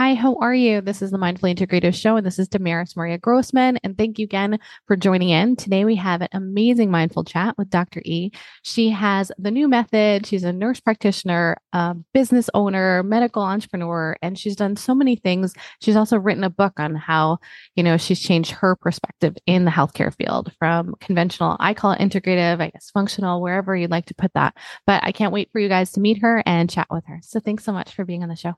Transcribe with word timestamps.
Hi, 0.00 0.14
how 0.14 0.36
are 0.36 0.54
you? 0.54 0.80
This 0.80 1.02
is 1.02 1.10
the 1.10 1.18
Mindfully 1.18 1.56
Integrative 1.56 1.92
Show, 1.92 2.16
and 2.16 2.24
this 2.24 2.38
is 2.38 2.46
Damaris 2.46 2.94
Maria 2.94 3.18
Grossman. 3.18 3.78
And 3.82 3.98
thank 3.98 4.20
you 4.20 4.26
again 4.26 4.60
for 4.86 4.94
joining 4.94 5.30
in. 5.30 5.56
Today, 5.56 5.84
we 5.84 5.96
have 5.96 6.22
an 6.22 6.28
amazing 6.32 6.88
mindful 6.88 7.24
chat 7.24 7.58
with 7.58 7.68
Dr. 7.68 8.00
E. 8.04 8.30
She 8.62 8.90
has 8.90 9.32
the 9.38 9.50
KNEW 9.50 9.68
Method. 9.68 10.24
She's 10.24 10.44
a 10.44 10.52
nurse 10.52 10.78
practitioner, 10.78 11.56
a 11.72 11.96
business 12.14 12.48
owner, 12.54 13.02
medical 13.02 13.42
entrepreneur, 13.42 14.16
and 14.22 14.38
she's 14.38 14.54
done 14.54 14.76
so 14.76 14.94
many 14.94 15.16
things. 15.16 15.52
She's 15.82 15.96
also 15.96 16.16
written 16.16 16.44
a 16.44 16.50
book 16.50 16.78
on 16.78 16.94
how, 16.94 17.38
you 17.74 17.82
know, 17.82 17.96
she's 17.96 18.20
changed 18.20 18.52
her 18.52 18.76
perspective 18.76 19.36
in 19.46 19.64
the 19.64 19.72
healthcare 19.72 20.14
field 20.14 20.52
from 20.60 20.94
conventional, 21.00 21.56
I 21.58 21.74
call 21.74 21.90
it 21.90 21.98
integrative, 21.98 22.60
I 22.60 22.70
guess 22.70 22.92
functional, 22.92 23.42
wherever 23.42 23.74
you'd 23.74 23.90
like 23.90 24.06
to 24.06 24.14
put 24.14 24.32
that. 24.34 24.56
But 24.86 25.02
I 25.02 25.10
can't 25.10 25.32
wait 25.32 25.50
for 25.50 25.58
you 25.58 25.68
guys 25.68 25.90
to 25.92 26.00
meet 26.00 26.22
her 26.22 26.40
and 26.46 26.70
chat 26.70 26.86
with 26.88 27.04
her. 27.08 27.18
So 27.24 27.40
thanks 27.40 27.64
so 27.64 27.72
much 27.72 27.96
for 27.96 28.04
being 28.04 28.22
on 28.22 28.28
the 28.28 28.36
show. 28.36 28.54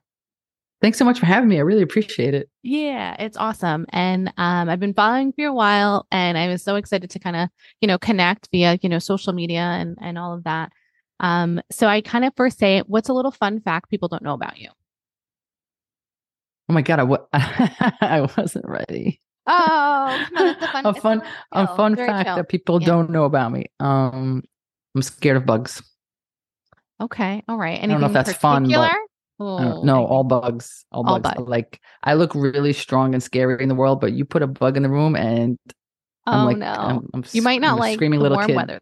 Thanks 0.81 0.97
so 0.97 1.05
much 1.05 1.19
for 1.19 1.27
having 1.27 1.47
me. 1.47 1.57
I 1.57 1.61
really 1.61 1.83
appreciate 1.83 2.33
it. 2.33 2.49
Yeah, 2.63 3.15
it's 3.19 3.37
awesome. 3.37 3.85
And 3.89 4.33
um, 4.37 4.67
I've 4.67 4.79
been 4.79 4.95
following 4.95 5.31
for 5.31 5.45
a 5.45 5.53
while 5.53 6.07
and 6.11 6.39
I 6.39 6.47
was 6.47 6.63
so 6.63 6.75
excited 6.75 7.11
to 7.11 7.19
kind 7.19 7.35
of, 7.35 7.49
you 7.81 7.87
know, 7.87 7.99
connect 7.99 8.49
via, 8.51 8.79
you 8.81 8.89
know, 8.89 8.97
social 8.97 9.31
media 9.31 9.59
and, 9.59 9.95
and 10.01 10.17
all 10.17 10.33
of 10.33 10.43
that. 10.45 10.71
Um, 11.19 11.61
so 11.71 11.85
I 11.85 12.01
kind 12.01 12.25
of 12.25 12.33
first 12.35 12.57
say, 12.57 12.79
what's 12.87 13.09
a 13.09 13.13
little 13.13 13.31
fun 13.31 13.61
fact 13.61 13.91
people 13.91 14.07
don't 14.07 14.23
know 14.23 14.33
about 14.33 14.57
you? 14.57 14.69
Oh 16.67 16.73
my 16.73 16.81
God, 16.81 16.99
I 16.99 17.03
w- 17.03 17.27
I 17.33 18.27
wasn't 18.35 18.65
ready. 18.67 19.21
Oh, 19.45 20.25
no, 20.31 20.49
a 20.49 20.55
fun, 20.55 20.85
a 20.85 20.93
fun, 20.93 21.23
a 21.51 21.67
fun 21.75 21.95
fact 21.95 22.27
chill. 22.27 22.35
that 22.37 22.49
people 22.49 22.81
yeah. 22.81 22.87
don't 22.87 23.11
know 23.11 23.25
about 23.25 23.51
me. 23.51 23.65
Um, 23.79 24.43
I'm 24.95 25.01
scared 25.03 25.37
of 25.37 25.45
bugs. 25.45 25.83
Okay, 26.99 27.43
all 27.47 27.57
right. 27.57 27.73
Anything 27.73 27.91
I 27.91 27.93
don't 27.93 28.01
know 28.01 28.19
if 28.19 28.25
that's 28.25 28.37
fun, 28.37 28.67
but 28.67 28.95
Oh, 29.43 29.81
no, 29.81 30.05
all 30.05 30.23
bugs. 30.23 30.85
All, 30.91 31.07
all 31.07 31.19
bugs. 31.19 31.35
bugs. 31.35 31.49
Like 31.49 31.81
I 32.03 32.13
look 32.13 32.35
really 32.35 32.73
strong 32.73 33.13
and 33.15 33.23
scary 33.23 33.61
in 33.61 33.69
the 33.69 33.75
world, 33.75 33.99
but 33.99 34.13
you 34.13 34.23
put 34.23 34.43
a 34.43 34.47
bug 34.47 34.77
in 34.77 34.83
the 34.83 34.89
room 34.89 35.15
and 35.15 35.57
I'm 36.27 36.41
oh 36.41 36.45
like, 36.45 36.57
no, 36.57 36.67
I'm, 36.67 37.09
I'm, 37.13 37.23
you 37.31 37.41
might 37.41 37.59
not 37.59 37.73
I'm 37.73 37.79
like 37.79 37.95
screaming 37.95 38.19
little 38.19 38.37
warm 38.37 38.47
kid. 38.47 38.55
weather. 38.55 38.81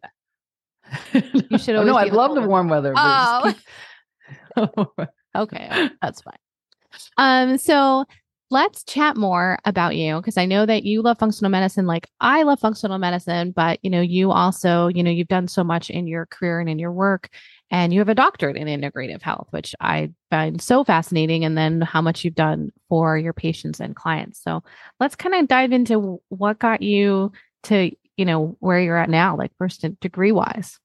you 1.13 1.57
should 1.57 1.75
always. 1.75 1.87
no, 1.87 1.95
I 1.95 2.05
love 2.05 2.35
the 2.35 2.41
warm 2.41 2.67
weather. 2.67 2.93
Oh, 2.95 3.53
keep... 4.57 5.07
okay, 5.35 5.89
that's 6.01 6.21
fine. 6.21 6.37
Um, 7.17 7.57
so 7.57 8.03
let's 8.51 8.83
chat 8.83 9.15
more 9.15 9.59
about 9.63 9.95
you 9.95 10.17
because 10.17 10.35
I 10.35 10.45
know 10.45 10.65
that 10.65 10.83
you 10.83 11.01
love 11.01 11.19
functional 11.19 11.51
medicine 11.51 11.85
like 11.85 12.07
I 12.19 12.43
love 12.43 12.59
functional 12.59 12.97
medicine, 12.97 13.51
but 13.51 13.79
you 13.81 13.89
know, 13.89 14.01
you 14.01 14.31
also, 14.31 14.87
you 14.87 15.03
know, 15.03 15.11
you've 15.11 15.29
done 15.29 15.47
so 15.47 15.63
much 15.63 15.89
in 15.89 16.05
your 16.05 16.25
career 16.25 16.59
and 16.59 16.67
in 16.67 16.79
your 16.79 16.91
work 16.91 17.29
and 17.71 17.93
you 17.93 17.99
have 17.99 18.09
a 18.09 18.15
doctorate 18.15 18.57
in 18.57 18.67
integrative 18.67 19.21
health, 19.21 19.47
which 19.51 19.75
I 19.79 20.11
find 20.29 20.61
so 20.61 20.83
fascinating. 20.83 21.45
And 21.45 21.57
then 21.57 21.81
how 21.81 22.01
much 22.01 22.23
you've 22.23 22.35
done 22.35 22.71
for 22.87 23.17
your 23.17 23.33
patients 23.33 23.79
and 23.79 23.95
clients. 23.95 24.41
So 24.43 24.63
let's 24.99 25.15
kind 25.15 25.35
of 25.35 25.47
dive 25.47 25.71
into 25.71 26.21
what 26.29 26.59
got 26.59 26.81
you 26.81 27.31
to, 27.63 27.91
you 28.17 28.25
know, 28.25 28.57
where 28.59 28.79
you're 28.79 28.97
at 28.97 29.09
now, 29.09 29.37
like 29.37 29.51
first 29.57 29.85
degree 29.99 30.31
wise. 30.31 30.79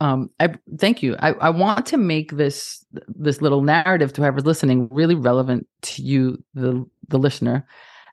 Um, 0.00 0.30
I 0.40 0.54
thank 0.78 1.02
you. 1.02 1.16
I, 1.18 1.32
I 1.32 1.50
want 1.50 1.86
to 1.86 1.98
make 1.98 2.32
this 2.32 2.84
this 3.08 3.42
little 3.42 3.60
narrative 3.60 4.12
to 4.14 4.22
whoever's 4.22 4.46
listening 4.46 4.88
really 4.90 5.14
relevant 5.14 5.66
to 5.82 6.02
you, 6.02 6.42
the 6.54 6.86
the 7.08 7.18
listener. 7.18 7.66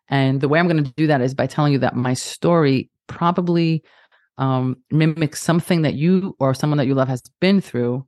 And 0.10 0.42
the 0.42 0.50
way 0.50 0.60
I'm 0.60 0.68
going 0.68 0.84
to 0.84 0.92
do 0.94 1.08
that 1.08 1.22
is 1.22 1.34
by 1.34 1.48
telling 1.48 1.74
you 1.74 1.80
that 1.80 1.96
my 1.96 2.14
story 2.14 2.90
probably 3.08 3.84
um, 4.38 4.78
mimic 4.92 5.36
something 5.36 5.82
that 5.82 5.96
you 5.96 6.36
or 6.40 6.54
someone 6.54 6.78
that 6.78 6.88
you 6.88 6.96
love 6.96 7.08
has 7.08 7.22
been 7.40 7.62
through 7.62 8.08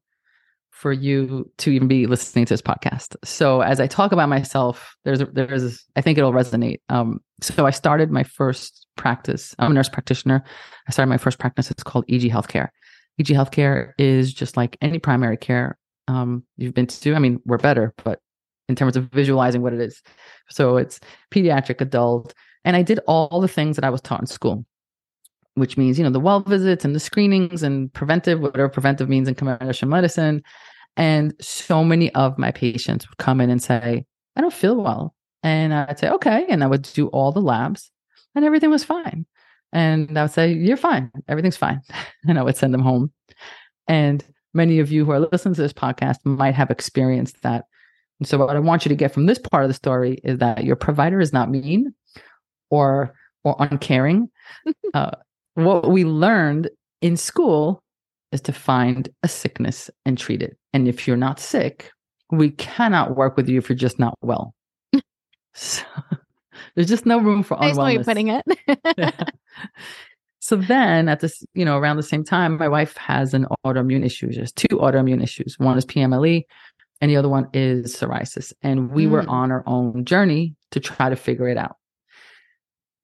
for 0.80 0.94
you 0.94 1.52
to 1.58 1.72
even 1.72 1.90
be 1.90 2.06
listening 2.06 2.46
to 2.46 2.54
this 2.54 2.62
podcast. 2.62 3.16
So 3.26 3.60
as 3.60 3.82
I 3.82 3.88
talk 3.88 4.14
about 4.14 4.30
myself, 4.30 4.96
there's 5.04 5.22
there's 5.34 5.86
I 5.98 6.02
think 6.02 6.18
it'll 6.18 6.32
resonate. 6.32 6.80
Um, 6.88 7.20
so 7.42 7.66
I 7.66 7.72
started 7.72 8.12
my 8.12 8.24
first 8.24 8.88
practice. 8.96 9.54
I'm 9.60 9.72
a 9.72 9.74
nurse 9.74 9.90
practitioner. 9.90 10.44
I 10.88 10.92
started 10.92 11.10
my 11.10 11.18
first 11.18 11.38
practice. 11.38 11.70
It's 11.70 11.84
called 11.84 12.06
EG 12.08 12.32
Healthcare. 12.32 12.70
EG 13.20 13.28
Healthcare 13.28 13.92
is 13.98 14.34
just 14.34 14.56
like 14.56 14.78
any 14.82 15.00
primary 15.00 15.36
care 15.36 15.78
um, 16.08 16.44
you've 16.56 16.74
been 16.74 16.88
to. 16.88 17.14
I 17.14 17.20
mean, 17.20 17.42
we're 17.46 17.58
better, 17.58 17.94
but 18.04 18.20
in 18.70 18.76
terms 18.76 18.96
of 18.96 19.10
visualizing 19.12 19.62
what 19.62 19.74
it 19.74 19.82
is, 19.82 20.02
so 20.50 20.78
it's 20.78 21.02
pediatric, 21.32 21.82
adult, 21.82 22.34
and 22.64 22.78
I 22.78 22.84
did 22.84 23.00
all 23.06 23.42
the 23.42 23.48
things 23.48 23.76
that 23.76 23.84
I 23.84 23.90
was 23.90 24.00
taught 24.00 24.22
in 24.22 24.28
school 24.28 24.66
which 25.60 25.78
means 25.78 25.98
you 25.98 26.04
know 26.04 26.10
the 26.10 26.20
well 26.20 26.42
visits 26.42 26.86
and 26.86 26.96
the 26.96 27.00
screenings 27.00 27.64
and 27.64 27.92
preventive 27.94 28.40
whatever 28.40 28.70
preventive 28.70 29.10
means 29.10 29.28
in 29.28 29.36
conventional 29.36 29.90
medicine. 29.90 30.44
And 30.98 31.34
so 31.40 31.84
many 31.84 32.14
of 32.16 32.38
my 32.38 32.52
patients 32.52 33.10
would 33.10 33.18
come 33.18 33.40
in 33.42 33.50
and 33.50 33.62
say 33.62 34.06
i 34.36 34.42
don't 34.42 34.54
feel 34.54 34.76
well. 34.76 35.16
And 35.44 35.74
i'd 35.74 36.00
say 36.00 36.10
okay. 36.10 36.46
And 36.50 36.64
i 36.64 36.68
would 36.68 36.84
do 36.84 37.08
all 37.08 37.32
the 37.32 37.42
labs 37.42 37.92
and 38.36 38.46
everything 38.46 38.70
was 38.70 38.84
fine. 38.84 39.26
And 39.72 40.18
i 40.18 40.24
would 40.24 40.32
say 40.32 40.52
you're 40.52 40.78
fine. 40.78 41.12
Everything's 41.28 41.58
fine. 41.58 41.82
And 42.28 42.40
i 42.40 42.44
would 42.44 42.58
send 42.58 42.74
them 42.74 42.82
home. 42.82 43.12
And 43.88 44.24
many 44.54 44.80
of 44.80 44.92
you 44.92 45.06
who 45.06 45.12
are 45.12 45.20
listening 45.20 45.56
to 45.56 45.62
this 45.62 45.74
podcast 45.74 46.18
might 46.24 46.56
have 46.56 46.72
experienced 46.72 47.42
that. 47.44 47.66
And 48.20 48.28
so 48.28 48.38
what 48.38 48.56
i 48.56 48.60
want 48.60 48.86
you 48.86 48.90
to 48.90 48.96
get 48.96 49.14
from 49.14 49.26
this 49.26 49.40
part 49.40 49.64
of 49.64 49.70
the 49.70 49.74
story 49.74 50.20
is 50.24 50.40
that 50.40 50.64
your 50.64 50.76
provider 50.76 51.20
is 51.20 51.34
not 51.34 51.50
mean 51.50 51.94
or 52.70 53.14
or 53.44 53.56
uncaring. 53.60 54.30
Uh, 54.94 55.12
what 55.66 55.90
we 55.90 56.04
learned 56.04 56.70
in 57.02 57.18
school 57.18 57.82
is 58.32 58.42
to 58.42 58.54
find 58.54 59.10
a 59.24 59.28
sickness 59.28 59.90
and 60.06 60.18
treat 60.18 60.42
it. 60.42 60.58
And 60.74 60.88
if 60.88 61.08
you're 61.08 61.18
not 61.18 61.40
sick, 61.40 61.92
we 62.32 62.52
cannot 62.52 63.16
work 63.16 63.38
with 63.38 63.50
you 63.50 63.58
if 63.58 63.70
you're 63.70 63.76
just 63.76 64.00
not 64.00 64.16
well. 64.22 64.54
so, 65.54 65.84
there's 66.76 66.88
just 66.88 67.06
no 67.06 67.20
room 67.20 67.44
for 67.44 67.58
nice 67.58 67.78
unwellness. 67.78 68.06
putting 68.06 68.28
it. 68.28 68.44
yeah. 68.98 69.12
So 70.42 70.56
then 70.56 71.10
at 71.10 71.20
this, 71.20 71.44
you 71.54 71.66
know, 71.66 71.78
around 71.78 71.98
the 71.98 72.04
same 72.04 72.24
time, 72.24 72.58
my 72.58 72.70
wife 72.70 72.96
has 72.98 73.34
an 73.34 73.46
autoimmune 73.66 74.06
issue. 74.06 74.32
There's 74.32 74.54
two 74.54 74.70
autoimmune 74.70 75.22
issues. 75.22 75.60
One 75.60 75.78
is 75.78 75.86
PMLE 75.86 76.44
and 77.02 77.12
the 77.12 77.18
other 77.18 77.30
one 77.30 77.50
is 77.54 77.96
psoriasis. 77.96 78.54
And 78.64 78.90
we 78.90 79.06
mm. 79.06 79.12
were 79.12 79.30
on 79.30 79.52
our 79.52 79.64
own 79.68 80.06
journey 80.06 80.56
to 80.72 80.80
try 80.80 81.10
to 81.10 81.16
figure 81.16 81.50
it 81.50 81.58
out. 81.58 81.76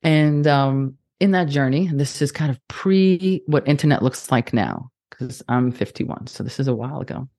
And 0.02 0.48
um, 0.48 0.96
in 1.20 1.32
that 1.32 1.48
journey, 1.48 1.90
this 1.92 2.22
is 2.22 2.32
kind 2.32 2.52
of 2.52 2.60
pre 2.68 3.44
what 3.48 3.68
internet 3.68 4.02
looks 4.02 4.32
like 4.32 4.54
now, 4.54 4.90
because 5.10 5.42
I'm 5.48 5.72
51. 5.72 6.28
So 6.28 6.44
this 6.44 6.60
is 6.60 6.68
a 6.68 6.76
while 6.76 7.02
ago. 7.02 7.30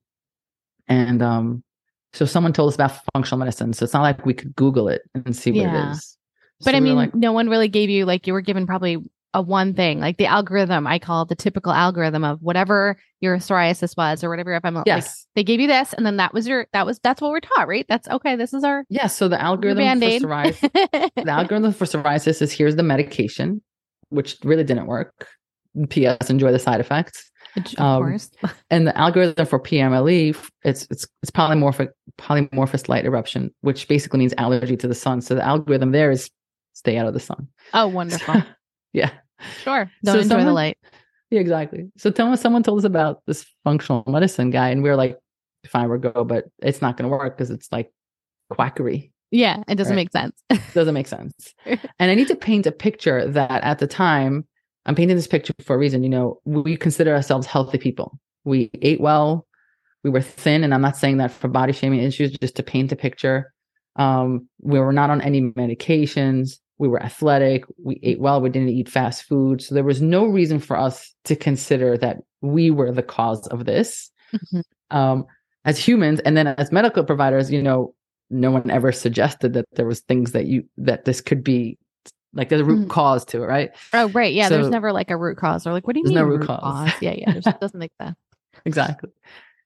And 0.87 1.21
um, 1.21 1.63
so 2.13 2.25
someone 2.25 2.53
told 2.53 2.69
us 2.69 2.75
about 2.75 2.99
functional 3.13 3.39
medicine. 3.39 3.73
So 3.73 3.83
it's 3.83 3.93
not 3.93 4.01
like 4.01 4.25
we 4.25 4.33
could 4.33 4.55
Google 4.55 4.87
it 4.87 5.01
and 5.13 5.35
see 5.35 5.51
what 5.51 5.61
yeah. 5.61 5.89
it 5.89 5.91
is. 5.91 6.17
So 6.61 6.65
but 6.65 6.75
I 6.75 6.79
mean, 6.79 6.95
like, 6.95 7.13
no 7.13 7.33
one 7.33 7.49
really 7.49 7.67
gave 7.67 7.89
you 7.89 8.05
like 8.05 8.25
you 8.25 8.33
were 8.33 8.41
given 8.41 8.65
probably 8.65 8.97
a 9.33 9.41
one 9.41 9.75
thing, 9.75 9.99
like 9.99 10.17
the 10.17 10.25
algorithm. 10.25 10.87
I 10.87 10.97
call 10.97 11.25
the 11.25 11.35
typical 11.35 11.71
algorithm 11.71 12.23
of 12.23 12.41
whatever 12.41 12.97
your 13.19 13.37
psoriasis 13.37 13.95
was 13.95 14.23
or 14.23 14.29
whatever. 14.29 14.53
If 14.53 14.65
I'm 14.65 14.81
yes, 14.87 15.05
like, 15.05 15.13
they 15.35 15.43
gave 15.43 15.59
you 15.59 15.67
this, 15.67 15.93
and 15.93 16.03
then 16.03 16.17
that 16.17 16.33
was 16.33 16.47
your 16.47 16.65
that 16.73 16.87
was 16.87 16.97
that's 16.99 17.21
what 17.21 17.29
we're 17.29 17.41
taught, 17.41 17.67
right? 17.67 17.85
That's 17.87 18.07
okay. 18.07 18.35
This 18.35 18.53
is 18.53 18.63
our 18.63 18.85
yeah. 18.89 19.05
So 19.05 19.27
the 19.27 19.39
algorithm 19.39 19.99
for 19.99 20.07
psoriasis, 20.07 20.61
the 21.15 21.31
algorithm 21.31 21.73
for 21.73 21.85
psoriasis 21.85 22.41
is 22.41 22.51
here's 22.51 22.75
the 22.75 22.83
medication, 22.83 23.61
which 24.09 24.37
really 24.43 24.63
didn't 24.63 24.87
work. 24.87 25.27
P.S. 25.89 26.29
Enjoy 26.29 26.51
the 26.51 26.59
side 26.59 26.79
effects. 26.79 27.29
Of 27.55 27.79
um, 27.79 28.03
course. 28.03 28.29
and 28.69 28.87
the 28.87 28.97
algorithm 28.97 29.45
for 29.45 29.59
PMLE, 29.59 30.35
it's 30.63 30.87
it's 30.89 31.07
it's 31.21 31.31
polymorphic 31.31 31.89
polymorphous 32.17 32.89
light 32.89 33.05
eruption, 33.05 33.53
which 33.61 33.87
basically 33.87 34.19
means 34.19 34.33
allergy 34.37 34.77
to 34.77 34.87
the 34.87 34.95
sun. 34.95 35.21
So 35.21 35.35
the 35.35 35.45
algorithm 35.45 35.91
there 35.91 36.11
is 36.11 36.29
stay 36.73 36.97
out 36.97 37.07
of 37.07 37.13
the 37.13 37.19
sun. 37.19 37.47
Oh, 37.73 37.87
wonderful. 37.87 38.43
yeah. 38.93 39.11
Sure. 39.61 39.89
Don't 40.03 40.17
enjoy 40.17 40.27
someone, 40.29 40.47
the 40.47 40.53
light. 40.53 40.77
Yeah, 41.29 41.41
exactly. 41.41 41.91
So 41.97 42.11
tell 42.11 42.29
me, 42.29 42.37
someone 42.37 42.63
told 42.63 42.79
us 42.79 42.85
about 42.85 43.21
this 43.27 43.45
functional 43.63 44.03
medicine 44.07 44.49
guy, 44.49 44.69
and 44.69 44.81
we 44.81 44.89
were 44.89 44.95
like, 44.95 45.17
fine, 45.67 45.89
we'll 45.89 45.99
go, 45.99 46.23
but 46.23 46.45
it's 46.59 46.81
not 46.81 46.97
going 46.97 47.09
to 47.09 47.15
work 47.15 47.37
because 47.37 47.49
it's 47.49 47.71
like 47.71 47.91
quackery. 48.49 49.11
Yeah, 49.31 49.63
it 49.67 49.75
doesn't 49.75 49.95
Right. 49.95 50.03
make 50.03 50.11
sense. 50.11 50.41
Doesn't 50.73 50.93
make 50.93 51.07
sense. 51.07 51.53
and 51.65 52.11
I 52.11 52.15
need 52.15 52.27
to 52.29 52.35
paint 52.35 52.65
a 52.65 52.71
picture 52.71 53.27
that 53.27 53.63
at 53.63 53.79
the 53.79 53.87
time, 53.87 54.45
I'm 54.85 54.95
painting 54.95 55.17
this 55.17 55.27
picture 55.27 55.53
for 55.61 55.75
a 55.75 55.77
reason. 55.77 56.03
You 56.03 56.09
know, 56.09 56.39
we 56.45 56.77
consider 56.77 57.13
ourselves 57.13 57.45
healthy 57.45 57.77
people. 57.77 58.17
We 58.45 58.71
ate 58.81 59.01
well, 59.01 59.45
we 60.03 60.09
were 60.09 60.21
thin, 60.21 60.63
and 60.63 60.73
I'm 60.73 60.81
not 60.81 60.95
saying 60.95 61.17
that 61.17 61.31
for 61.31 61.49
body 61.49 61.73
shaming 61.73 61.99
issues, 62.01 62.31
just 62.31 62.55
to 62.55 62.63
paint 62.63 62.91
a 62.93 62.95
picture. 62.95 63.51
Um, 63.97 64.47
we 64.61 64.79
were 64.79 64.93
not 64.93 65.09
on 65.09 65.19
any 65.21 65.41
medications. 65.41 66.59
We 66.77 66.87
were 66.87 67.01
athletic. 67.01 67.65
We 67.83 67.99
ate 68.03 68.19
well. 68.19 68.39
We 68.39 68.49
didn't 68.49 68.69
eat 68.69 68.87
fast 68.87 69.23
food. 69.23 69.61
So 69.61 69.73
there 69.75 69.83
was 69.83 70.01
no 70.01 70.25
reason 70.25 70.59
for 70.59 70.77
us 70.77 71.13
to 71.25 71.35
consider 71.35 71.97
that 71.97 72.17
we 72.41 72.69
were 72.71 72.91
the 72.91 73.01
cause 73.03 73.45
of 73.47 73.65
this 73.65 74.11
Mhm. 74.33 74.61
um, 74.91 75.25
as 75.65 75.79
humans. 75.79 76.19
And 76.21 76.37
then 76.37 76.45
as 76.47 76.71
medical 76.71 77.03
providers, 77.03 77.51
you 77.51 77.61
know, 77.63 77.93
no 78.29 78.51
one 78.51 78.69
ever 78.69 78.91
suggested 78.91 79.53
that 79.53 79.65
there 79.75 79.85
was 79.85 80.01
things 80.01 80.31
that 80.33 80.45
you 80.47 80.63
that 80.77 81.05
this 81.05 81.21
could 81.21 81.43
be 81.43 81.77
like 82.33 82.49
there's 82.49 82.61
a 82.61 82.65
root 82.65 82.87
Mhm. 82.87 82.89
cause 82.89 83.23
to 83.25 83.41
it, 83.41 83.45
right? 83.47 83.71
Oh, 83.93 84.09
right. 84.09 84.33
Yeah. 84.33 84.49
there's 84.49 84.69
never 84.69 84.91
like 84.91 85.09
a 85.09 85.17
root 85.17 85.37
cause 85.37 85.65
or 85.65 85.71
like, 85.71 85.87
what 85.87 85.93
do 85.93 85.99
you 86.01 86.05
mean? 86.05 86.15
No 86.15 86.23
root 86.23 86.45
cause. 86.45 86.91
Yeah. 87.01 87.13
Yeah. 87.13 87.33
It 87.35 87.59
doesn't 87.61 87.79
make 87.79 87.91
sense. 88.01 88.15
Exactly. 88.65 89.09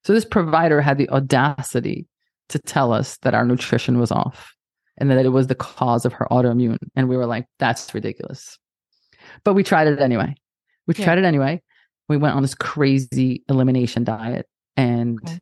So 0.03 0.13
this 0.13 0.25
provider 0.25 0.79
had 0.81 0.97
the 0.97 1.09
audacity 1.09 2.07
to 2.49 2.59
tell 2.59 2.93
us 2.93 3.17
that 3.23 3.33
our 3.33 3.45
nutrition 3.45 3.99
was 3.99 4.11
off 4.11 4.53
and 4.97 5.09
that 5.09 5.25
it 5.25 5.29
was 5.29 5.47
the 5.47 5.55
cause 5.55 6.05
of 6.05 6.13
her 6.13 6.27
autoimmune. 6.31 6.77
And 6.95 7.09
we 7.09 7.17
were 7.17 7.25
like, 7.25 7.45
that's 7.59 7.93
ridiculous. 7.93 8.57
But 9.43 9.53
we 9.53 9.63
tried 9.63 9.87
it 9.87 9.99
anyway. 9.99 10.35
We 10.87 10.93
Yeah. 10.95 11.05
tried 11.05 11.17
it 11.17 11.23
anyway. 11.25 11.61
We 12.09 12.17
went 12.17 12.35
on 12.35 12.41
this 12.41 12.55
crazy 12.55 13.43
elimination 13.49 14.03
diet 14.03 14.47
and 14.77 15.19
Okay. 15.23 15.39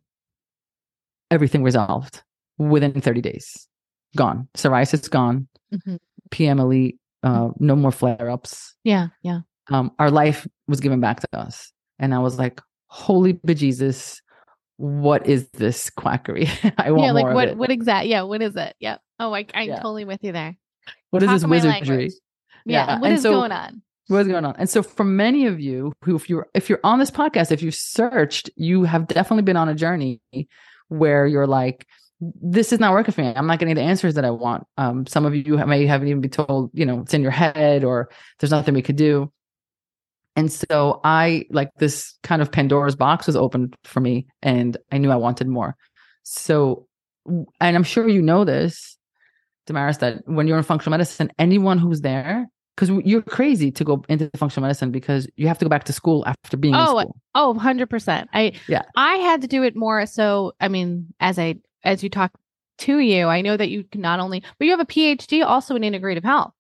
everything 1.32 1.64
resolved 1.64 2.24
within 2.60 3.00
30 3.02 3.22
days. 3.22 3.68
Gone. 4.16 4.48
Psoriasis 4.56 5.10
gone. 5.10 5.48
Mhm. 5.74 5.98
PMLE, 6.32 6.98
uh, 7.24 7.50
no 7.60 7.76
more 7.76 7.92
flare 7.92 8.30
ups. 8.30 8.76
Yeah. 8.84 9.08
Yeah. 9.24 9.40
Um, 9.72 9.92
our 10.00 10.12
life 10.12 10.48
was 10.68 10.80
given 10.80 11.00
back 11.00 11.22
to 11.22 11.28
us. 11.38 11.72
And 12.00 12.14
I 12.14 12.20
was 12.20 12.38
like, 12.38 12.62
holy 12.88 13.34
bejesus, 13.34 14.18
what 14.78 15.26
is 15.28 15.50
this 15.52 15.90
quackery? 15.90 16.48
I 16.78 16.92
want 16.92 17.04
Yeah. 17.06 17.12
Like 17.12 17.26
more 17.26 17.34
what, 17.34 17.58
what 17.58 17.70
exact? 17.72 18.06
Yeah. 18.08 18.22
What 18.24 18.42
is 18.42 18.56
it? 18.56 18.76
Yeah. 18.80 18.98
Oh, 19.20 19.34
I, 19.34 19.46
I'm 19.54 19.68
Yeah. 19.70 19.76
totally 19.78 20.06
with 20.06 20.24
you 20.24 20.32
there. 20.32 20.58
what 21.12 21.22
is 21.24 21.28
Talk 21.28 21.36
this 21.42 21.46
wizardry? 21.46 22.12
Yeah. 22.66 22.86
Yeah, 22.88 23.00
What 23.00 23.12
is 23.12 23.22
so- 23.24 23.32
going 23.32 23.52
on? 23.52 23.82
What's 24.08 24.28
going 24.28 24.44
on? 24.44 24.56
And 24.58 24.68
so 24.68 24.82
for 24.82 25.04
many 25.04 25.46
of 25.46 25.60
you 25.60 25.94
who 26.04 26.16
if 26.16 26.30
you're 26.32 26.48
if 26.56 26.68
you're 26.68 26.80
on 26.84 26.98
this 26.98 27.12
podcast, 27.12 27.52
if 27.52 27.62
you've 27.62 27.76
searched, 27.76 28.50
you 28.56 28.84
have 28.84 29.06
definitely 29.08 29.44
been 29.44 29.56
on 29.56 29.70
a 29.70 29.76
journey 29.76 30.20
where 30.88 31.28
you're 31.28 31.46
like, 31.46 31.86
this 32.22 32.74
is 32.74 32.80
not 32.80 32.94
working 32.94 33.14
for 33.14 33.22
me. 33.22 33.34
I'm 33.36 33.48
not 33.48 33.60
getting 33.60 33.76
the 33.76 33.82
answers 33.82 34.16
that 34.16 34.26
I 34.26 34.32
want. 34.32 34.66
Um, 34.78 35.06
some 35.08 35.26
of 35.26 35.36
you 35.36 35.58
may 35.66 35.86
haven't 35.86 36.08
even 36.08 36.22
been 36.22 36.32
told, 36.32 36.70
you 36.74 36.86
know, 36.86 37.02
it's 37.02 37.14
in 37.14 37.22
your 37.22 37.32
head 37.32 37.84
or 37.84 38.10
there's 38.40 38.52
nothing 38.52 38.74
we 38.74 38.82
could 38.82 38.98
do. 38.98 39.32
And 40.36 40.52
so 40.52 41.02
I 41.04 41.46
like 41.50 41.70
this 41.80 42.18
kind 42.24 42.42
of 42.42 42.52
Pandora's 42.52 42.96
box 42.96 43.28
was 43.28 43.36
opened 43.36 43.76
for 43.84 44.00
me 44.00 44.28
and 44.42 44.78
I 44.92 44.98
knew 44.98 45.12
I 45.12 45.16
wanted 45.16 45.48
more. 45.48 45.76
So 46.24 46.88
and 47.26 47.76
I'm 47.76 47.84
sure 47.84 48.08
you 48.08 48.22
know 48.22 48.44
this, 48.44 48.98
Damaris, 49.68 49.98
that 49.98 50.22
when 50.26 50.48
you're 50.48 50.58
in 50.58 50.64
functional 50.64 50.92
medicine, 50.92 51.32
anyone 51.38 51.78
who's 51.78 52.02
there, 52.02 52.48
because 52.76 52.90
you're 53.06 53.22
crazy 53.22 53.72
to 53.72 53.84
go 53.84 54.04
into 54.08 54.30
functional 54.38 54.66
medicine 54.66 54.92
because 54.92 55.28
you 55.36 55.48
have 55.48 55.60
to 55.60 55.66
go 55.66 55.70
back 55.70 55.84
to 55.86 55.94
school 55.94 56.24
after 56.26 56.56
being 56.58 56.76
Oh, 56.76 57.00
in 57.00 57.04
school. 57.08 57.16
Oh, 57.36 57.54
100%. 57.60 58.28
I 58.34 58.54
Yeah. 58.68 58.84
I 58.96 59.16
had 59.16 59.42
to 59.42 59.48
do 59.48 59.64
it 59.64 59.76
more 59.76 60.06
so 60.06 60.54
I 60.60 60.70
mean 60.70 61.14
as 61.20 61.38
I 61.38 61.56
as 61.84 62.04
you 62.04 62.10
talk 62.10 62.32
to 62.80 63.00
you, 63.00 63.28
I 63.28 63.42
know 63.42 63.58
that 63.58 63.70
you 63.70 63.84
can 63.84 64.02
not 64.02 64.20
only 64.20 64.44
but 64.58 64.66
you 64.66 64.72
have 64.72 64.80
a 64.80 64.86
PhD 64.86 65.46
also 65.46 65.76
in 65.76 65.82
integrative 65.84 66.24
health. 66.24 66.54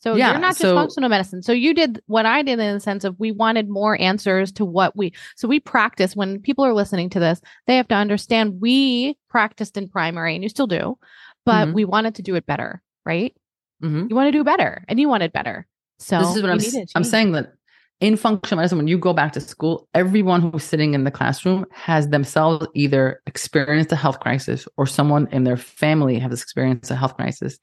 So 0.00 0.16
Yeah, 0.16 0.32
you're 0.32 0.40
not 0.40 0.48
just 0.50 0.60
so- 0.62 0.74
functional 0.74 1.08
medicine. 1.10 1.42
So 1.42 1.52
you 1.52 1.74
did 1.74 2.00
what 2.06 2.26
I 2.26 2.42
did 2.42 2.58
in 2.58 2.74
the 2.74 2.80
sense 2.80 3.04
of 3.04 3.18
we 3.20 3.30
wanted 3.30 3.68
more 3.68 4.00
answers 4.00 4.50
to 4.52 4.64
what 4.64 4.96
we 4.96 5.12
so 5.36 5.46
we 5.46 5.60
practice 5.60 6.16
when 6.16 6.40
people 6.40 6.64
are 6.64 6.74
listening 6.74 7.08
to 7.10 7.20
this, 7.20 7.40
they 7.66 7.76
have 7.76 7.86
to 7.88 7.94
understand 7.94 8.60
we 8.60 9.16
practiced 9.28 9.76
in 9.76 9.88
primary 9.88 10.34
and 10.34 10.42
you 10.42 10.48
still 10.48 10.66
do, 10.66 10.98
but 11.46 11.68
Mhm. 11.68 11.74
we 11.74 11.84
wanted 11.84 12.16
to 12.16 12.22
do 12.22 12.34
it 12.34 12.46
better, 12.46 12.82
right? 13.06 13.34
Mhm. 13.82 14.10
You 14.10 14.16
want 14.16 14.26
to 14.28 14.32
do 14.32 14.42
better 14.44 14.84
and 14.88 14.98
you 14.98 15.08
wanted 15.08 15.32
better. 15.32 15.66
So 15.98 16.18
this 16.18 16.34
is 16.36 16.42
what 16.42 16.50
I'm, 16.50 16.58
I'm 16.96 17.04
saying 17.04 17.30
that 17.32 17.52
in 18.02 18.16
functional 18.16 18.56
medicine, 18.56 18.78
when 18.78 18.88
you 18.88 18.98
go 18.98 19.12
back 19.12 19.32
to 19.32 19.40
school, 19.40 19.88
everyone 19.94 20.42
who's 20.42 20.64
sitting 20.64 20.92
in 20.92 21.04
the 21.04 21.10
classroom 21.10 21.64
has 21.70 22.08
themselves 22.08 22.66
either 22.74 23.22
experienced 23.28 23.92
a 23.92 23.96
health 23.96 24.18
crisis 24.18 24.66
or 24.76 24.86
someone 24.86 25.28
in 25.30 25.44
their 25.44 25.56
family 25.56 26.18
has 26.18 26.32
experienced 26.32 26.90
a 26.90 26.96
health 26.96 27.16
crisis. 27.16 27.60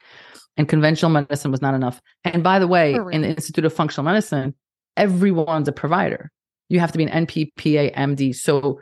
And 0.56 0.70
conventional 0.70 1.12
medicine 1.12 1.52
was 1.52 1.62
not 1.62 1.74
enough. 1.74 2.02
And 2.24 2.42
by 2.42 2.58
the 2.58 2.68
way, 2.68 2.96
in 3.12 3.22
the. 3.22 3.28
Institute 3.28 3.66
of 3.66 3.74
Functional 3.74 4.06
Medicine, 4.06 4.56
everyone's 4.96 5.68
a 5.68 5.74
provider. 5.74 6.32
You 6.70 6.80
have 6.80 6.94
to 6.94 6.98
be 6.98 7.04
an 7.04 7.28
NPPA 7.28 7.94
MD. 7.96 8.34
So 8.34 8.80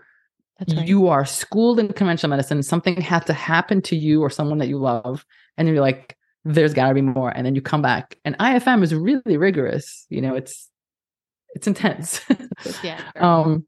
right. 0.60 0.88
you 0.88 1.08
are 1.08 1.26
schooled 1.26 1.80
in 1.80 1.92
conventional 1.92 2.30
medicine. 2.30 2.62
Something 2.62 3.02
had 3.02 3.26
to 3.26 3.34
happen 3.34 3.82
to 3.84 3.96
you 3.96 4.22
or 4.22 4.30
someone 4.30 4.60
that 4.60 4.68
you 4.68 4.78
love. 4.78 5.26
And 5.58 5.68
you're 5.68 5.82
like, 5.82 6.16
there's 6.46 6.76
got 6.76 6.90
to 6.90 6.94
be 6.94 7.02
more. 7.02 7.32
And 7.32 7.48
then 7.48 7.56
you 7.56 7.62
come 7.62 7.82
back. 7.82 8.16
And 8.24 8.38
IFM 8.38 8.84
is 8.84 8.94
really 8.94 9.38
rigorous. 9.38 10.06
You 10.10 10.22
know, 10.22 10.36
it's 10.36 10.70
it's 11.56 11.68
intense. 11.68 12.22
yeah. 12.84 13.02
um, 13.16 13.66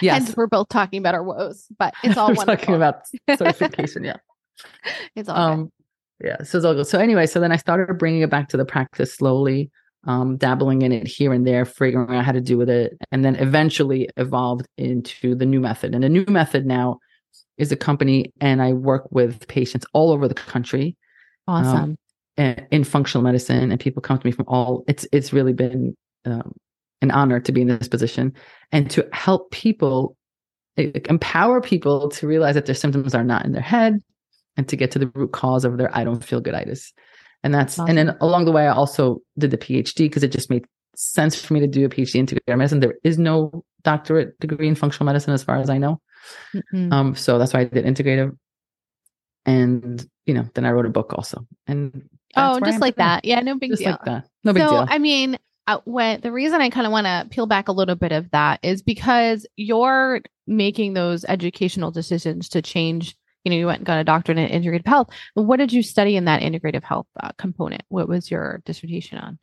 yes. 0.00 0.28
And 0.28 0.36
we're 0.36 0.46
both 0.46 0.68
talking 0.68 0.98
about 0.98 1.14
our 1.14 1.22
woes, 1.22 1.66
but 1.78 1.94
it's 2.02 2.16
all 2.16 2.28
We're 2.28 2.44
talking 2.44 2.74
about 2.74 3.02
certification. 3.36 4.04
yeah. 4.04 4.16
it's 5.16 5.28
all 5.28 5.34
good. 5.36 5.60
Um, 5.60 5.72
yeah. 6.22 6.42
So 6.42 6.58
it's 6.58 6.64
all 6.64 6.74
good. 6.74 6.86
So 6.86 6.98
anyway, 6.98 7.26
so 7.26 7.40
then 7.40 7.52
I 7.52 7.56
started 7.56 7.96
bringing 7.98 8.22
it 8.22 8.30
back 8.30 8.48
to 8.50 8.56
the 8.56 8.64
practice 8.64 9.14
slowly, 9.14 9.70
um, 10.06 10.36
dabbling 10.36 10.82
in 10.82 10.92
it 10.92 11.06
here 11.06 11.32
and 11.32 11.46
there, 11.46 11.64
figuring 11.64 12.14
out 12.14 12.24
how 12.24 12.32
to 12.32 12.40
do 12.40 12.58
with 12.58 12.68
it, 12.68 12.96
and 13.12 13.24
then 13.24 13.36
eventually 13.36 14.08
evolved 14.16 14.66
into 14.76 15.34
the 15.34 15.44
KNEW 15.44 15.60
Method. 15.60 15.94
And 15.94 16.02
the 16.02 16.08
KNEW 16.08 16.28
Method 16.28 16.66
now 16.66 16.98
is 17.56 17.70
a 17.72 17.76
company, 17.76 18.32
and 18.40 18.62
I 18.62 18.72
work 18.72 19.06
with 19.10 19.46
patients 19.48 19.86
all 19.92 20.10
over 20.10 20.26
the 20.26 20.34
country 20.34 20.96
awesome. 21.46 21.96
uh, 22.36 22.54
in 22.70 22.84
functional 22.84 23.22
medicine, 23.22 23.70
and 23.70 23.80
people 23.80 24.02
come 24.02 24.18
to 24.18 24.26
me 24.26 24.32
from 24.32 24.46
all. 24.48 24.84
It's 24.88 25.06
it's 25.12 25.32
really 25.32 25.52
been 25.52 25.96
um, 26.24 26.52
an 27.00 27.10
honor 27.10 27.40
to 27.40 27.52
be 27.52 27.62
in 27.62 27.68
this 27.68 27.88
position 27.88 28.32
and 28.72 28.90
to 28.90 29.06
help 29.12 29.50
people 29.50 30.16
eh, 30.76 30.90
empower 31.08 31.60
people 31.60 32.08
to 32.10 32.26
realize 32.26 32.54
that 32.54 32.66
their 32.66 32.74
symptoms 32.74 33.14
are 33.14 33.24
not 33.24 33.44
in 33.44 33.52
their 33.52 33.62
head 33.62 34.00
and 34.56 34.68
to 34.68 34.76
get 34.76 34.90
to 34.90 34.98
the 34.98 35.10
root 35.14 35.32
cause 35.32 35.64
of 35.64 35.78
their 35.78 35.94
I 35.96 36.04
don't 36.04 36.24
feel 36.24 36.40
good" 36.40 36.54
gooditis. 36.54 36.92
And 37.44 37.54
that's 37.54 37.78
and 37.78 37.96
then 37.96 38.16
along 38.20 38.46
the 38.46 38.52
way 38.52 38.66
I 38.66 38.72
also 38.72 39.20
did 39.38 39.52
the 39.52 39.58
PhD 39.58 39.98
because 39.98 40.24
it 40.24 40.32
just 40.32 40.50
made 40.50 40.66
sense 40.96 41.40
for 41.40 41.54
me 41.54 41.60
to 41.60 41.68
do 41.68 41.84
a 41.84 41.88
PhD 41.88 42.16
in 42.16 42.26
integrative 42.26 42.58
medicine. 42.58 42.80
There 42.80 42.98
is 43.04 43.18
no 43.18 43.64
doctorate 43.82 44.38
degree 44.40 44.66
in 44.66 44.74
functional 44.74 45.06
medicine 45.06 45.32
as 45.32 45.44
far 45.44 45.56
as 45.56 45.70
I 45.70 45.78
know. 45.78 46.00
Mm-mm. 46.54 46.92
Um 46.92 47.14
so 47.14 47.38
that's 47.38 47.52
why 47.52 47.60
I 47.60 47.64
did 47.64 47.84
integrative. 47.84 48.36
And 49.46 50.04
you 50.26 50.34
know, 50.34 50.48
then 50.54 50.66
I 50.66 50.72
wrote 50.72 50.86
a 50.86 50.90
book 50.90 51.14
also. 51.14 51.46
And 51.68 52.08
oh, 52.36 52.60
just 52.60 52.80
like 52.80 52.96
that. 52.96 53.24
Yeah, 53.24 53.40
no 53.40 53.56
big 53.56 53.70
Just 53.70 53.82
deal. 53.82 53.92
like 53.92 54.04
that. 54.04 54.28
No 54.44 54.52
big 54.52 54.62
so, 54.62 54.70
deal. 54.70 54.86
I 54.88 54.98
mean, 54.98 55.38
the 55.76 56.32
reason 56.32 56.60
I 56.60 56.70
kind 56.70 56.86
of 56.86 56.92
want 56.92 57.06
to 57.06 57.26
peel 57.30 57.46
back 57.46 57.68
a 57.68 57.72
little 57.72 57.94
bit 57.94 58.12
of 58.12 58.30
that 58.30 58.60
is 58.62 58.82
because 58.82 59.46
you're 59.56 60.22
making 60.46 60.94
those 60.94 61.24
educational 61.26 61.90
decisions 61.90 62.48
to 62.50 62.62
change. 62.62 63.16
You 63.44 63.50
know, 63.50 63.56
you 63.56 63.66
went 63.66 63.78
and 63.78 63.86
got 63.86 64.00
a 64.00 64.04
doctorate 64.04 64.38
in 64.38 64.62
integrative 64.62 64.86
health. 64.86 65.10
What 65.34 65.58
did 65.58 65.72
you 65.72 65.82
study 65.82 66.16
in 66.16 66.24
that 66.24 66.42
integrative 66.42 66.82
health 66.82 67.06
uh, 67.22 67.30
component? 67.38 67.82
What 67.88 68.08
was 68.08 68.30
your 68.30 68.62
dissertation 68.64 69.18
on? 69.18 69.38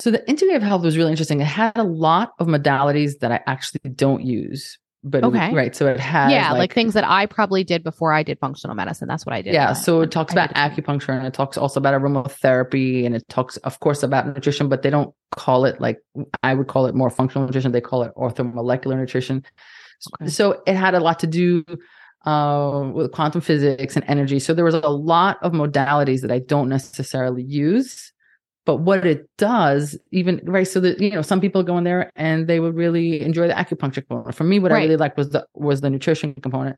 So 0.00 0.10
the 0.12 0.18
integrative 0.20 0.62
health 0.62 0.82
was 0.82 0.96
really 0.96 1.10
interesting. 1.10 1.40
It 1.40 1.46
had 1.46 1.76
a 1.76 1.82
lot 1.82 2.32
of 2.38 2.46
modalities 2.46 3.18
that 3.20 3.32
I 3.32 3.40
actually 3.46 3.90
don't 3.90 4.24
use. 4.24 4.78
But 5.04 5.22
it 5.22 5.26
Okay. 5.26 5.54
right. 5.54 5.76
So 5.76 5.86
it 5.86 6.00
has 6.00 6.32
yeah, 6.32 6.52
like, 6.52 6.74
things 6.74 6.92
that 6.94 7.04
I 7.04 7.26
probably 7.26 7.62
did 7.62 7.84
before 7.84 8.12
I 8.12 8.24
did 8.24 8.38
functional 8.40 8.74
medicine. 8.74 9.06
That's 9.06 9.24
what 9.24 9.34
I 9.34 9.42
did. 9.42 9.54
yeah 9.54 9.72
so 9.72 10.00
it 10.00 10.10
talks 10.10 10.34
I 10.34 10.44
about 10.44 10.54
acupuncture 10.56 11.16
and 11.16 11.24
it 11.26 11.32
talks 11.34 11.56
also 11.56 11.78
about 11.78 11.94
aromatherapy 12.00 13.06
and 13.06 13.14
it 13.14 13.26
talks 13.28 13.56
of 13.58 13.78
course 13.80 14.02
about 14.02 14.26
nutrition 14.26 14.68
but 14.68 14.82
they 14.82 14.90
don't 14.90 15.14
call 15.30 15.64
it 15.64 15.80
like 15.80 15.98
i 16.42 16.52
would 16.54 16.66
call 16.66 16.86
it 16.86 16.94
more 16.94 17.10
functional 17.10 17.46
nutrition 17.46 17.70
they 17.72 17.80
call 17.80 18.02
it 18.02 18.12
orthomolecular 18.16 18.96
nutrition 18.96 19.44
Okay. 20.14 20.30
so 20.30 20.62
it 20.66 20.74
had 20.76 20.94
a 20.94 21.00
lot 21.00 21.18
to 21.20 21.26
do 21.26 21.64
uh, 22.24 22.90
with 22.94 23.12
quantum 23.12 23.40
physics 23.40 23.96
and 23.96 24.04
energy 24.08 24.38
so 24.38 24.52
there 24.54 24.64
was 24.64 24.74
a 24.74 24.88
lot 24.88 25.38
of 25.42 25.52
modalities 25.52 26.20
that 26.22 26.30
i 26.32 26.38
don't 26.38 26.68
necessarily 26.68 27.42
use 27.42 28.12
but 28.68 28.80
what 28.80 29.06
it 29.06 29.26
does 29.38 29.96
even 30.12 30.42
right 30.44 30.68
so 30.68 30.78
that 30.78 31.00
you 31.00 31.10
know 31.10 31.22
some 31.22 31.40
people 31.40 31.62
go 31.62 31.78
in 31.78 31.84
there 31.84 32.12
and 32.16 32.46
they 32.46 32.60
would 32.60 32.74
really 32.74 33.22
enjoy 33.22 33.48
the 33.48 33.54
acupuncture 33.54 34.06
component 34.06 34.34
for 34.34 34.44
me 34.44 34.58
what 34.58 34.70
i 34.70 34.76
really 34.76 34.98
liked 34.98 35.16
was 35.16 35.30
the 35.30 35.46
was 35.54 35.80
the 35.80 35.88
nutrition 35.88 36.34
component 36.34 36.76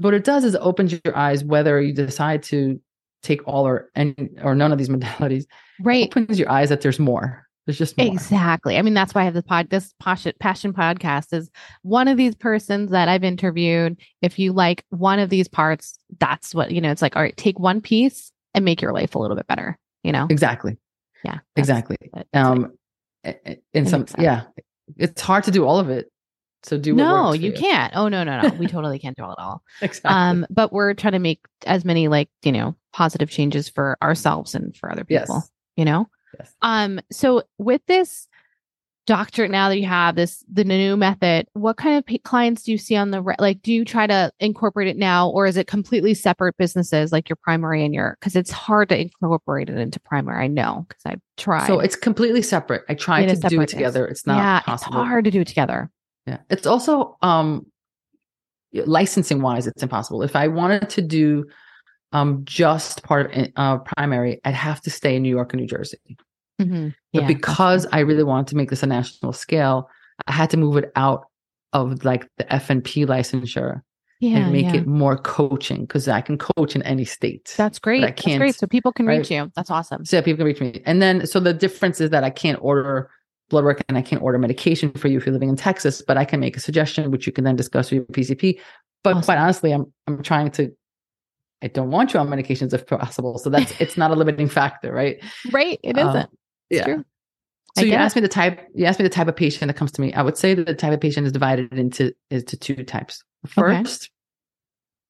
what 0.00 0.14
it 0.14 0.22
does 0.22 0.44
is 0.44 0.54
it 0.54 0.60
opens 0.60 0.92
your 0.92 1.16
eyes 1.16 1.42
whether 1.42 1.80
you 1.80 1.92
decide 1.92 2.44
to 2.44 2.80
take 3.24 3.40
all 3.48 3.66
or 3.66 3.90
and 3.96 4.30
or 4.44 4.54
none 4.54 4.70
of 4.70 4.78
these 4.78 4.88
modalities 4.96 5.46
Right. 5.80 6.04
it 6.04 6.16
opens 6.16 6.38
your 6.38 6.48
eyes 6.48 6.68
that 6.68 6.80
there's 6.82 7.00
more 7.00 7.44
There's 7.66 7.76
just 7.78 7.98
more. 7.98 8.06
Exactly. 8.06 8.78
I 8.78 8.82
mean, 8.82 8.94
that's 8.94 9.12
why 9.12 9.22
I 9.22 9.24
have 9.24 9.34
this 9.34 9.42
pod. 9.42 9.70
This 9.70 9.92
passion, 9.98 10.32
passion 10.38 10.72
podcast 10.72 11.32
is 11.32 11.50
one 11.82 12.06
of 12.06 12.16
these 12.16 12.36
persons 12.36 12.92
that 12.92 13.08
I've 13.08 13.24
interviewed. 13.24 13.98
If 14.22 14.38
you 14.38 14.52
like 14.52 14.84
one 14.90 15.18
of 15.18 15.30
these 15.30 15.48
parts, 15.48 15.98
that's 16.20 16.54
what 16.54 16.70
you 16.70 16.80
know. 16.80 16.92
It's 16.92 17.02
like, 17.02 17.16
all 17.16 17.22
right, 17.22 17.36
take 17.36 17.58
one 17.58 17.80
piece 17.80 18.30
and 18.54 18.64
make 18.64 18.80
your 18.80 18.92
life 18.92 19.16
a 19.16 19.18
little 19.18 19.36
bit 19.36 19.48
better. 19.48 19.76
You 20.04 20.12
know. 20.12 20.28
Exactly. 20.30 20.78
Yeah. 21.24 21.38
Exactly. 21.56 21.96
that's 22.12 22.28
Um, 22.34 22.72
in 23.72 23.86
some, 23.86 24.06
yeah, 24.18 24.44
it's 24.96 25.20
hard 25.20 25.44
to 25.44 25.50
do 25.50 25.64
all 25.64 25.78
of 25.78 25.90
it. 25.90 26.10
So 26.62 26.78
do 26.78 26.94
what 26.94 27.04
no, 27.04 27.24
works 27.26 27.36
for 27.38 27.42
you 27.42 27.52
can't. 27.52 27.92
Oh 27.94 28.08
no, 28.08 28.24
no, 28.24 28.40
no. 28.40 28.48
We 28.50 28.66
totally 28.66 28.98
can't 28.98 29.16
do 29.16 29.24
it 29.24 29.34
all. 29.38 29.62
Exactly. 29.80 30.10
Um, 30.10 30.46
but 30.50 30.72
we're 30.72 30.94
trying 30.94 31.12
to 31.12 31.18
make 31.20 31.40
as 31.64 31.84
many 31.84 32.08
like 32.08 32.28
you 32.42 32.50
know 32.52 32.74
positive 32.92 33.30
changes 33.30 33.68
for 33.68 33.96
ourselves 34.02 34.54
and 34.54 34.76
for 34.76 34.90
other 34.90 35.04
people. 35.04 35.36
yes. 35.36 35.50
You 35.76 35.84
know. 35.84 36.08
Yes. 36.38 36.54
Um, 36.62 37.00
so 37.12 37.44
with 37.58 37.82
this 37.86 38.26
doctorate 39.06 39.50
now 39.50 39.68
that 39.68 39.78
you 39.78 39.86
have 39.86 40.16
this 40.16 40.44
the 40.52 40.64
KNEW 40.64 40.98
Method, 40.98 41.46
what 41.54 41.76
kind 41.76 41.96
of 41.96 42.22
clients 42.24 42.62
do 42.62 42.72
you 42.72 42.78
see 42.78 42.96
on 42.96 43.10
the 43.10 43.22
re- 43.22 43.36
like? 43.38 43.62
Do 43.62 43.72
you 43.72 43.84
try 43.84 44.06
to 44.06 44.30
incorporate 44.40 44.88
it 44.88 44.96
now, 44.96 45.30
or 45.30 45.46
is 45.46 45.56
it 45.56 45.66
completely 45.66 46.12
separate 46.12 46.56
businesses 46.56 47.12
like 47.12 47.28
your 47.28 47.36
primary 47.36 47.84
and 47.84 47.94
your? 47.94 48.16
Because 48.20 48.36
it's 48.36 48.50
hard 48.50 48.88
to 48.90 49.00
incorporate 49.00 49.70
it 49.70 49.78
into 49.78 50.00
primary. 50.00 50.44
I 50.44 50.48
know 50.48 50.84
because 50.88 51.02
I've 51.06 51.20
tried. 51.36 51.66
So 51.66 51.80
it's 51.80 51.96
completely 51.96 52.42
separate. 52.42 52.84
I 52.88 52.94
try 52.94 53.24
to 53.24 53.36
do 53.36 53.60
it 53.60 53.68
together. 53.68 54.06
It's 54.06 54.26
not 54.26 54.38
yeah, 54.38 54.60
possible. 54.60 55.00
it's 55.00 55.08
hard 55.08 55.24
to 55.24 55.30
do 55.30 55.40
it 55.40 55.48
together. 55.48 55.90
Yeah. 56.26 56.38
It's 56.50 56.66
also 56.66 57.16
um 57.22 57.66
licensing 58.72 59.40
wise, 59.40 59.66
it's 59.66 59.82
impossible. 59.82 60.22
If 60.22 60.36
I 60.36 60.48
wanted 60.48 60.90
to 60.90 61.02
do 61.02 61.46
um 62.12 62.42
just 62.44 63.02
part 63.04 63.34
of 63.34 63.48
uh 63.56 63.78
primary, 63.78 64.40
I'd 64.44 64.54
have 64.54 64.80
to 64.82 64.90
stay 64.90 65.16
in 65.16 65.22
New 65.22 65.30
York 65.30 65.52
and 65.52 65.60
New 65.60 65.68
Jersey. 65.68 66.18
Mhm. 66.60 66.94
But 67.12 67.26
because 67.26 67.86
I 67.92 68.00
really 68.00 68.24
wanted 68.24 68.46
to 68.48 68.56
make 68.56 68.70
this 68.70 68.82
a 68.82 68.86
national 68.86 69.32
scale, 69.32 69.88
I 70.26 70.32
had 70.32 70.50
to 70.50 70.56
move 70.56 70.76
it 70.76 70.90
out 70.96 71.26
of 71.72 72.04
like 72.04 72.28
the 72.38 72.44
FNP 72.44 73.06
licensure 73.06 73.82
yeah, 74.20 74.38
and 74.38 74.52
make 74.52 74.64
yeah. 74.66 74.76
it 74.76 74.86
more 74.86 75.18
coaching 75.18 75.82
because 75.82 76.08
I 76.08 76.22
can 76.22 76.38
coach 76.38 76.74
in 76.74 76.82
any 76.82 77.04
state. 77.04 77.52
That's 77.56 77.78
great. 77.78 78.02
I 78.02 78.06
That's 78.08 78.22
can't- 78.22 78.38
great. 78.40 78.54
So 78.54 78.66
people 78.66 78.92
can 78.92 79.06
right? 79.06 79.18
reach 79.18 79.30
you. 79.30 79.50
That's 79.54 79.70
awesome. 79.70 80.04
so 80.06 80.16
yeah, 80.16 80.22
people 80.22 80.38
can 80.38 80.46
reach 80.46 80.60
me. 80.60 80.80
And 80.86 81.02
then 81.02 81.26
so 81.26 81.38
the 81.40 81.52
difference 81.52 82.00
is 82.00 82.10
that 82.10 82.24
I 82.24 82.30
can't 82.30 82.58
order 82.62 83.10
blood 83.50 83.64
work 83.64 83.82
and 83.88 83.98
I 83.98 84.02
can't 84.02 84.22
order 84.22 84.38
medication 84.38 84.90
for 84.92 85.08
you 85.08 85.18
if 85.18 85.26
you're 85.26 85.32
living 85.34 85.48
in 85.50 85.56
Texas, 85.56 86.02
but 86.02 86.16
I 86.16 86.24
can 86.24 86.40
make 86.40 86.56
a 86.56 86.60
suggestion 86.60 87.10
which 87.10 87.26
you 87.26 87.32
can 87.32 87.44
then 87.44 87.56
discuss 87.56 87.90
with 87.90 87.96
your 87.98 88.04
PCP. 88.06 88.58
But 89.04 89.10
Awesome. 89.16 89.22
quite 89.24 89.38
honestly, 89.38 89.72
I'm 89.72 89.92
I'm 90.06 90.22
trying 90.22 90.50
to 90.52 90.72
I 91.62 91.68
don't 91.68 91.90
want 91.90 92.12
you 92.14 92.20
on 92.20 92.28
medications 92.28 92.72
if 92.74 92.86
possible. 92.86 93.38
So 93.38 93.50
that's 93.50 93.78
it's 93.80 93.96
not 93.96 94.10
a 94.10 94.14
limiting 94.14 94.48
factor, 94.48 94.92
right? 94.92 95.22
Right. 95.52 95.78
It 95.82 95.98
Um, 95.98 96.08
isn't. 96.08 96.30
It's 96.70 96.78
yeah. 96.80 96.84
true. 96.84 97.04
I 97.76 97.80
So 97.80 97.84
you 97.84 97.90
get 97.92 98.00
asked 98.00 98.16
me 98.16 98.22
the 98.22 98.28
type. 98.28 98.60
You 98.74 98.86
asked 98.86 98.98
me 98.98 99.02
the 99.04 99.10
type 99.10 99.28
of 99.28 99.36
patient 99.36 99.68
that 99.68 99.74
comes 99.74 99.92
to 99.92 100.00
me. 100.00 100.12
I 100.14 100.22
would 100.22 100.36
say 100.38 100.54
that 100.54 100.66
the 100.66 100.74
type 100.74 100.92
of 100.92 101.00
patient 101.00 101.26
is 101.26 101.32
divided 101.32 101.72
into 101.72 102.14
into 102.30 102.56
two 102.56 102.82
types. 102.84 103.22
The 103.42 103.62
Okay. 103.62 103.82
First 103.84 104.10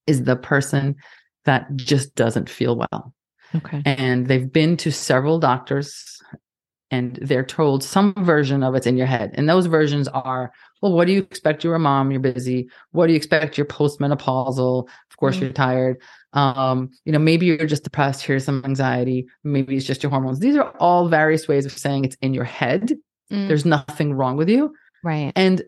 is 0.06 0.24
the 0.24 0.36
person 0.36 0.96
that 1.44 1.74
just 1.76 2.14
doesn't 2.16 2.48
feel 2.50 2.76
well, 2.76 3.14
Okay. 3.54 3.82
and 3.86 4.26
they've 4.26 4.52
been 4.52 4.76
to 4.78 4.90
several 4.90 5.38
doctors, 5.38 6.20
and 6.90 7.18
they're 7.22 7.44
told 7.44 7.82
some 7.84 8.12
version 8.18 8.62
of 8.64 8.74
it's 8.74 8.86
in 8.86 8.96
your 8.96 9.06
head. 9.06 9.30
And 9.34 9.48
those 9.48 9.66
versions 9.66 10.06
are, 10.08 10.52
well, 10.82 10.92
what 10.92 11.06
do 11.06 11.12
you 11.12 11.20
expect? 11.20 11.62
You're 11.64 11.74
a 11.76 11.78
mom. 11.80 12.10
You're 12.10 12.20
busy. 12.20 12.68
What 12.90 13.06
do 13.06 13.12
you 13.12 13.16
expect? 13.16 13.56
You're 13.56 13.66
postmenopausal. 13.66 14.88
Of 15.10 15.16
course, 15.16 15.36
Mhm. 15.36 15.40
you're 15.40 15.52
tired. 15.52 15.96
Um, 16.36 16.90
you 17.04 17.12
know, 17.12 17.18
maybe 17.18 17.46
you're 17.46 17.66
just 17.66 17.82
depressed. 17.82 18.22
Here's 18.24 18.44
some 18.44 18.62
anxiety. 18.64 19.26
Maybe 19.42 19.76
it's 19.76 19.86
just 19.86 20.02
your 20.02 20.10
hormones. 20.10 20.38
These 20.38 20.56
are 20.56 20.70
all 20.78 21.08
various 21.08 21.48
ways 21.48 21.64
of 21.66 21.72
saying 21.72 22.04
it's 22.04 22.16
in 22.20 22.34
your 22.34 22.44
head. 22.44 22.92
Mm, 23.32 23.48
There's 23.48 23.64
nothing 23.64 24.12
wrong 24.14 24.36
with 24.36 24.48
you. 24.48 24.72
right. 25.02 25.32
And 25.34 25.62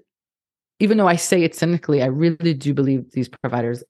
even 0.79 0.97
though 0.99 1.09
I 1.09 1.17
say 1.17 1.43
it 1.43 1.57
cynically, 1.57 2.03
I 2.03 2.07
really 2.07 2.55
do 2.55 2.73
believe 2.73 3.11
these 3.11 3.29
providers, 3.29 3.83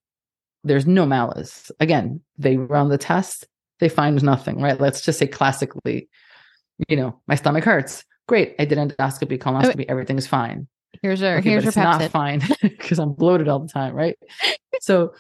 there's 0.64 0.86
no 0.86 1.04
malice. 1.04 1.70
Again, 1.80 2.20
they 2.38 2.56
run 2.56 2.88
the 2.88 2.96
test, 2.96 3.46
they 3.80 3.90
find 3.90 4.22
nothing, 4.22 4.60
right? 4.62 4.80
Let's 4.80 5.02
just 5.02 5.18
say 5.18 5.26
classically, 5.26 6.08
you 6.88 6.96
know, 6.96 7.20
my 7.26 7.34
stomach 7.34 7.64
hurts. 7.64 8.04
Great. 8.26 8.54
I 8.58 8.64
did 8.64 8.78
endoscopy, 8.78 9.38
colonoscopy, 9.38 9.84
everything 9.88 10.16
is 10.16 10.26
fine. 10.26 10.66
Here's 11.02 11.20
your 11.20 11.36
Okay, 11.38 11.50
here's 11.50 11.64
your 11.64 11.68
it's 11.68 11.76
not 11.76 12.02
fine 12.10 12.40
because 12.62 12.98
I'm 12.98 13.12
bloated 13.12 13.48
all 13.48 13.58
the 13.58 13.68
time, 13.68 13.94
right? 13.94 14.16
so 14.80 15.12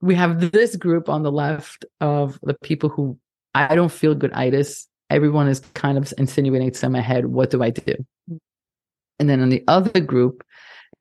we 0.00 0.14
have 0.14 0.52
this 0.52 0.76
group 0.76 1.08
on 1.08 1.22
the 1.22 1.32
left 1.32 1.84
of 2.00 2.38
the 2.42 2.54
people 2.54 2.88
who 2.88 3.18
I 3.54 3.74
don't 3.74 3.92
feel 3.92 4.14
good 4.14 4.32
itis. 4.32 4.86
Everyone 5.10 5.48
is 5.48 5.60
kind 5.74 5.98
of 5.98 6.12
insinuating 6.18 6.68
it's 6.68 6.82
in 6.82 6.92
my 6.92 7.00
head. 7.00 7.26
What 7.26 7.50
do 7.50 7.62
I 7.62 7.70
do? 7.70 7.94
And 9.18 9.28
then 9.28 9.40
on 9.40 9.48
the 9.48 9.64
other 9.66 10.00
group 10.00 10.44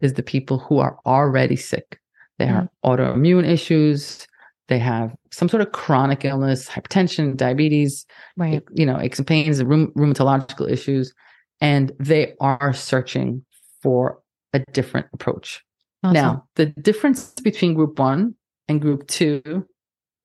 is 0.02 0.14
the 0.14 0.24
people 0.24 0.58
who 0.58 0.80
are 0.80 0.98
already 1.06 1.56
sick. 1.56 2.00
They 2.40 2.46
have 2.46 2.66
mm. 2.66 2.70
autoimmune 2.86 3.48
issues. 3.48 4.28
They 4.68 4.80
have 4.80 5.16
some 5.32 5.50
sort 5.50 5.62
of 5.62 5.72
chronic 5.72 6.26
illness, 6.26 6.68
hypertension, 6.68 7.38
diabetes, 7.38 8.06
eh, 8.10 8.44
Right. 8.44 8.64
you 8.74 8.86
know, 8.86 9.00
aches 9.00 9.20
and 9.20 9.28
pains, 9.28 9.64
rheum- 9.64 9.92
rheumatological 9.96 10.70
issues, 10.70 11.14
and 11.62 11.92
they 12.00 12.34
are 12.42 12.74
searching 12.74 13.46
for 13.82 14.20
a 14.54 14.60
different 14.72 15.08
approach. 15.14 15.64
Awesome. 16.04 16.14
Now, 16.14 16.48
the 16.56 16.68
difference 16.68 17.32
between 17.44 17.76
group 17.76 17.98
one 17.98 18.36
and 18.68 18.82
group 18.82 19.08
two 19.08 19.68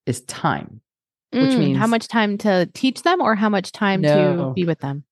is 0.06 0.20
time. 0.22 0.80
which 1.32 1.50
Mm, 1.52 1.76
how 1.76 1.86
much 1.86 2.08
time 2.08 2.36
to 2.38 2.68
teach 2.74 3.02
them 3.02 3.20
or 3.20 3.34
how 3.34 3.48
much 3.48 3.72
time 3.72 4.02
to 4.02 4.52
be 4.54 4.64
with 4.64 4.80
them? 4.80 5.04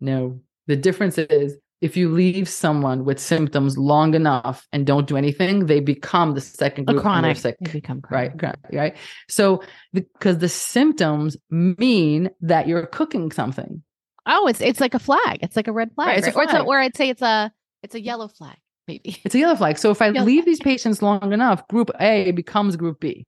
No, 0.00 0.40
the 0.66 0.76
difference 0.76 1.18
is 1.18 1.56
if 1.82 1.96
you 1.96 2.10
leave 2.10 2.48
someone 2.48 3.04
with 3.04 3.18
symptoms 3.18 3.76
long 3.76 4.14
enough 4.14 4.66
and 4.72 4.86
don't 4.86 5.06
do 5.06 5.16
anything, 5.16 5.66
they 5.66 5.80
become 5.80 6.34
the 6.34 6.40
second 6.40 6.84
group 6.86 6.96
they're 6.96 7.02
chronic. 7.02 7.36
sick. 7.38 7.56
They 7.60 7.72
become 7.72 8.02
Right, 8.10 8.36
chronic. 8.38 8.58
right, 8.64 8.78
right. 8.78 8.96
So, 9.28 9.62
because 9.92 10.38
the 10.38 10.48
symptoms 10.48 11.36
mean 11.50 12.30
that 12.42 12.68
you're 12.68 12.86
cooking 12.86 13.30
something. 13.32 13.82
Oh, 14.26 14.46
it's 14.46 14.60
it's 14.60 14.80
like 14.80 14.94
a 14.94 14.98
flag. 14.98 15.38
It's 15.42 15.56
like 15.56 15.68
a 15.68 15.72
red 15.72 15.92
flag. 15.94 16.08
Right, 16.08 16.18
it's 16.18 16.28
a? 16.28 16.34
Or 16.34 16.42
it's 16.44 16.52
a, 16.52 16.60
or 16.60 16.78
I'd 16.78 16.96
say 16.96 17.08
it's 17.08 17.22
a 17.22 17.50
it's 17.82 17.94
a 17.94 18.00
yellow 18.00 18.28
flag, 18.28 18.58
maybe. 18.90 19.20
It's 19.24 19.34
a 19.34 19.38
yellow 19.38 19.56
flag. 19.56 19.78
So 19.78 19.90
if 19.90 20.02
I 20.02 20.10
Yellow 20.10 20.26
leave 20.26 20.44
flag. 20.44 20.46
these 20.46 20.60
patients 20.60 21.02
long 21.02 21.32
enough, 21.32 21.66
group 21.68 21.90
A 22.00 22.32
becomes 22.32 22.76
group 22.76 23.00
B. 23.00 23.26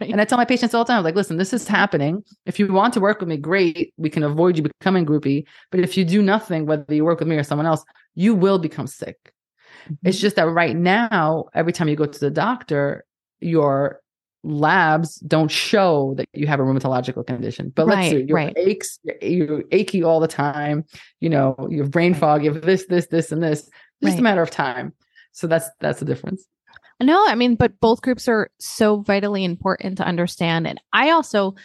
Right. 0.00 0.10
And 0.10 0.20
I 0.20 0.24
tell 0.24 0.38
my 0.38 0.44
patients 0.44 0.74
all 0.74 0.84
the 0.84 0.92
time, 0.92 1.04
like, 1.04 1.14
listen, 1.14 1.36
this 1.36 1.52
is 1.52 1.68
happening. 1.68 2.24
If 2.46 2.58
you 2.58 2.72
want 2.72 2.94
to 2.94 3.00
work 3.00 3.20
with 3.20 3.28
me, 3.28 3.36
great. 3.36 3.92
We 3.96 4.10
can 4.10 4.24
avoid 4.24 4.56
you 4.56 4.64
becoming 4.64 5.04
group 5.04 5.22
B. 5.22 5.46
But 5.70 5.80
if 5.80 5.96
you 5.96 6.04
do 6.04 6.20
nothing, 6.22 6.66
whether 6.66 6.92
you 6.92 7.04
work 7.04 7.20
with 7.20 7.28
me 7.28 7.36
or 7.36 7.44
someone 7.44 7.66
else, 7.66 7.84
you 8.14 8.34
will 8.34 8.58
become 8.58 8.88
sick. 8.88 9.32
Mm-hmm. 9.84 10.08
It's 10.08 10.18
just 10.18 10.36
that 10.36 10.48
right 10.48 10.74
now, 10.76 11.44
every 11.54 11.72
time 11.72 11.88
you 11.88 11.96
go 11.96 12.06
to 12.06 12.20
the 12.20 12.30
doctor, 12.30 13.04
your 13.40 14.00
labs 14.42 15.16
don't 15.20 15.50
show 15.50 16.14
that 16.16 16.26
you 16.32 16.46
have 16.46 16.60
a 16.60 16.62
rheumatological 16.62 17.26
condition. 17.26 17.72
But 17.74 17.86
let's 17.86 17.96
Right, 17.96 18.10
see, 18.10 18.22
your 18.24 18.36
right. 18.36 18.54
aches, 18.56 18.98
you're 19.22 19.62
achy 19.70 20.02
all 20.02 20.18
the 20.20 20.28
time. 20.28 20.84
You 21.20 21.30
know, 21.30 21.56
you 21.70 21.82
have 21.82 21.90
brain 21.90 22.14
fog, 22.14 22.44
you 22.44 22.52
have 22.52 22.62
this, 22.62 22.86
this, 22.86 23.06
this, 23.06 23.32
and 23.32 23.42
this. 23.42 23.60
It's 24.00 24.10
just 24.10 24.18
a 24.18 24.22
matter 24.22 24.42
of 24.42 24.50
time. 24.50 24.92
So 25.34 25.46
that's 25.46 25.68
that's 25.80 25.98
the 25.98 26.06
difference. 26.06 26.46
No, 27.02 27.26
I 27.26 27.34
mean, 27.34 27.56
but 27.56 27.78
both 27.80 28.02
groups 28.02 28.28
are 28.28 28.50
so 28.60 29.00
vitally 29.00 29.44
important 29.44 29.98
to 29.98 30.04
understand. 30.06 30.66
And 30.66 30.80
I 30.92 31.10
also, 31.10 31.56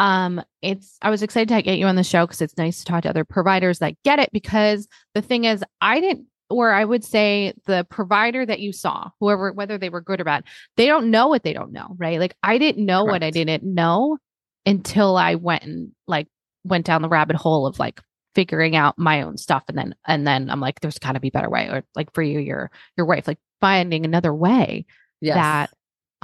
um, 0.00 0.42
it's 0.60 0.98
I 1.00 1.08
was 1.08 1.22
excited 1.22 1.48
to 1.48 1.62
get 1.62 1.78
you 1.78 1.86
on 1.86 1.96
the 1.96 2.02
show 2.02 2.26
because 2.26 2.42
it's 2.42 2.58
nice 2.58 2.80
to 2.80 2.84
talk 2.84 3.04
to 3.04 3.08
other 3.08 3.24
providers 3.24 3.78
that 3.78 3.94
get 4.04 4.18
it. 4.18 4.30
Because 4.32 4.88
the 5.14 5.22
thing 5.22 5.44
is, 5.44 5.64
I 5.80 6.00
didn't, 6.00 6.26
or 6.50 6.72
I 6.72 6.84
would 6.84 7.04
say 7.04 7.54
the 7.64 7.86
provider 7.88 8.44
that 8.44 8.60
you 8.60 8.72
saw, 8.72 9.10
whoever, 9.20 9.52
whether 9.52 9.78
they 9.78 9.88
were 9.88 10.00
good 10.00 10.20
or 10.20 10.24
bad, 10.24 10.44
they 10.76 10.86
don't 10.86 11.10
know 11.10 11.28
what 11.28 11.44
they 11.44 11.52
don't 11.52 11.72
know, 11.72 11.94
right? 11.96 12.18
Like 12.18 12.36
I 12.42 12.58
didn't 12.58 12.84
know 12.84 13.04
what 13.04 13.22
I 13.22 13.30
didn't 13.30 13.62
know 13.62 14.18
until 14.66 15.16
I 15.16 15.36
went 15.36 15.62
and 15.62 15.92
like 16.08 16.26
went 16.64 16.86
down 16.86 17.02
the 17.02 17.08
rabbit 17.08 17.36
hole 17.36 17.66
of 17.66 17.78
like 17.78 18.00
figuring 18.34 18.74
out 18.76 18.98
my 18.98 19.22
own 19.22 19.36
stuff 19.36 19.62
and 19.68 19.76
then 19.76 19.94
and 20.06 20.26
then 20.26 20.48
I'm 20.50 20.60
like 20.60 20.80
there's 20.80 20.98
got 20.98 21.12
to 21.12 21.20
be 21.20 21.28
a 21.28 21.32
better 21.32 21.50
way 21.50 21.68
or 21.68 21.84
like 21.94 22.12
for 22.14 22.22
you 22.22 22.38
your 22.38 22.70
your 22.96 23.06
wife 23.06 23.26
like 23.26 23.38
finding 23.60 24.04
another 24.04 24.34
way 24.34 24.86
Yes. 25.20 25.34
that 25.36 25.70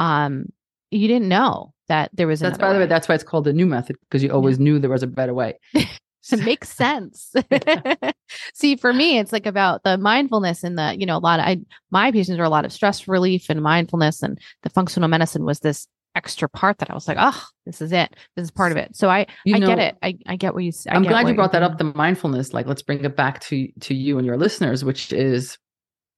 um 0.03 0.47
you 0.91 1.07
didn't 1.07 1.29
know 1.29 1.75
that 1.89 2.11
there 2.15 2.27
was 2.27 2.41
that's 2.41 2.59
by 2.59 2.69
the 2.69 2.75
way, 2.75 2.81
way. 2.81 2.87
that's 2.87 3.09
why 3.09 3.15
it's 3.15 3.25
called 3.25 3.45
the 3.45 3.53
KNEW 3.53 3.69
Method, 3.69 3.97
because 4.03 4.23
you 4.23 4.31
always 4.31 4.59
knew 4.59 4.79
there 4.79 4.91
was 4.91 5.03
a 5.03 5.07
better 5.07 5.35
way. 5.35 5.59
it 5.75 6.45
makes 6.45 6.69
sense 6.69 7.33
see 8.55 8.77
for 8.77 8.93
me 8.93 9.19
it's 9.19 9.33
like 9.33 9.47
about 9.47 9.83
the 9.85 9.97
mindfulness 9.97 10.63
and 10.63 10.79
the 10.79 10.95
you 10.99 11.07
know 11.07 11.17
a 11.17 11.19
lot 11.21 11.41
of 11.41 11.47
I 11.47 11.59
my 11.91 12.11
patients 12.13 12.39
are 12.39 12.45
a 12.45 12.51
lot 12.51 12.65
of 12.67 12.73
stress 12.73 13.09
relief 13.09 13.49
and 13.49 13.63
mindfulness 13.63 14.23
and 14.23 14.39
the 14.63 14.69
functional 14.71 15.09
medicine 15.09 15.45
was 15.45 15.61
this 15.61 15.87
extra 16.19 16.49
part 16.49 16.79
that 16.79 16.91
I 16.91 16.95
was 16.95 17.07
like 17.07 17.17
oh 17.21 17.41
this 17.65 17.81
is 17.81 17.93
it 17.93 18.15
this 18.35 18.45
is 18.45 18.51
part 18.51 18.73
of 18.73 18.79
it 18.79 18.97
so 18.97 19.09
I 19.09 19.27
You 19.45 19.55
I 19.57 19.59
know, 19.61 19.67
get 19.69 19.79
it 19.79 19.97
I, 20.03 20.19
I 20.27 20.37
get 20.37 20.53
what 20.55 20.65
you 20.65 20.73
say 20.73 20.91
I'm 20.91 21.05
glad 21.05 21.29
you 21.29 21.35
brought 21.35 21.53
that 21.53 21.63
up, 21.63 21.79
the 21.79 21.93
mindfulness. 21.95 22.53
Like, 22.53 22.67
let's 22.67 22.83
bring 22.83 23.05
it 23.05 23.15
back 23.17 23.41
to 23.49 23.69
to 23.87 23.95
you 23.95 24.19
and 24.19 24.27
your 24.27 24.37
listeners, 24.37 24.85
which 24.85 25.13
is 25.13 25.57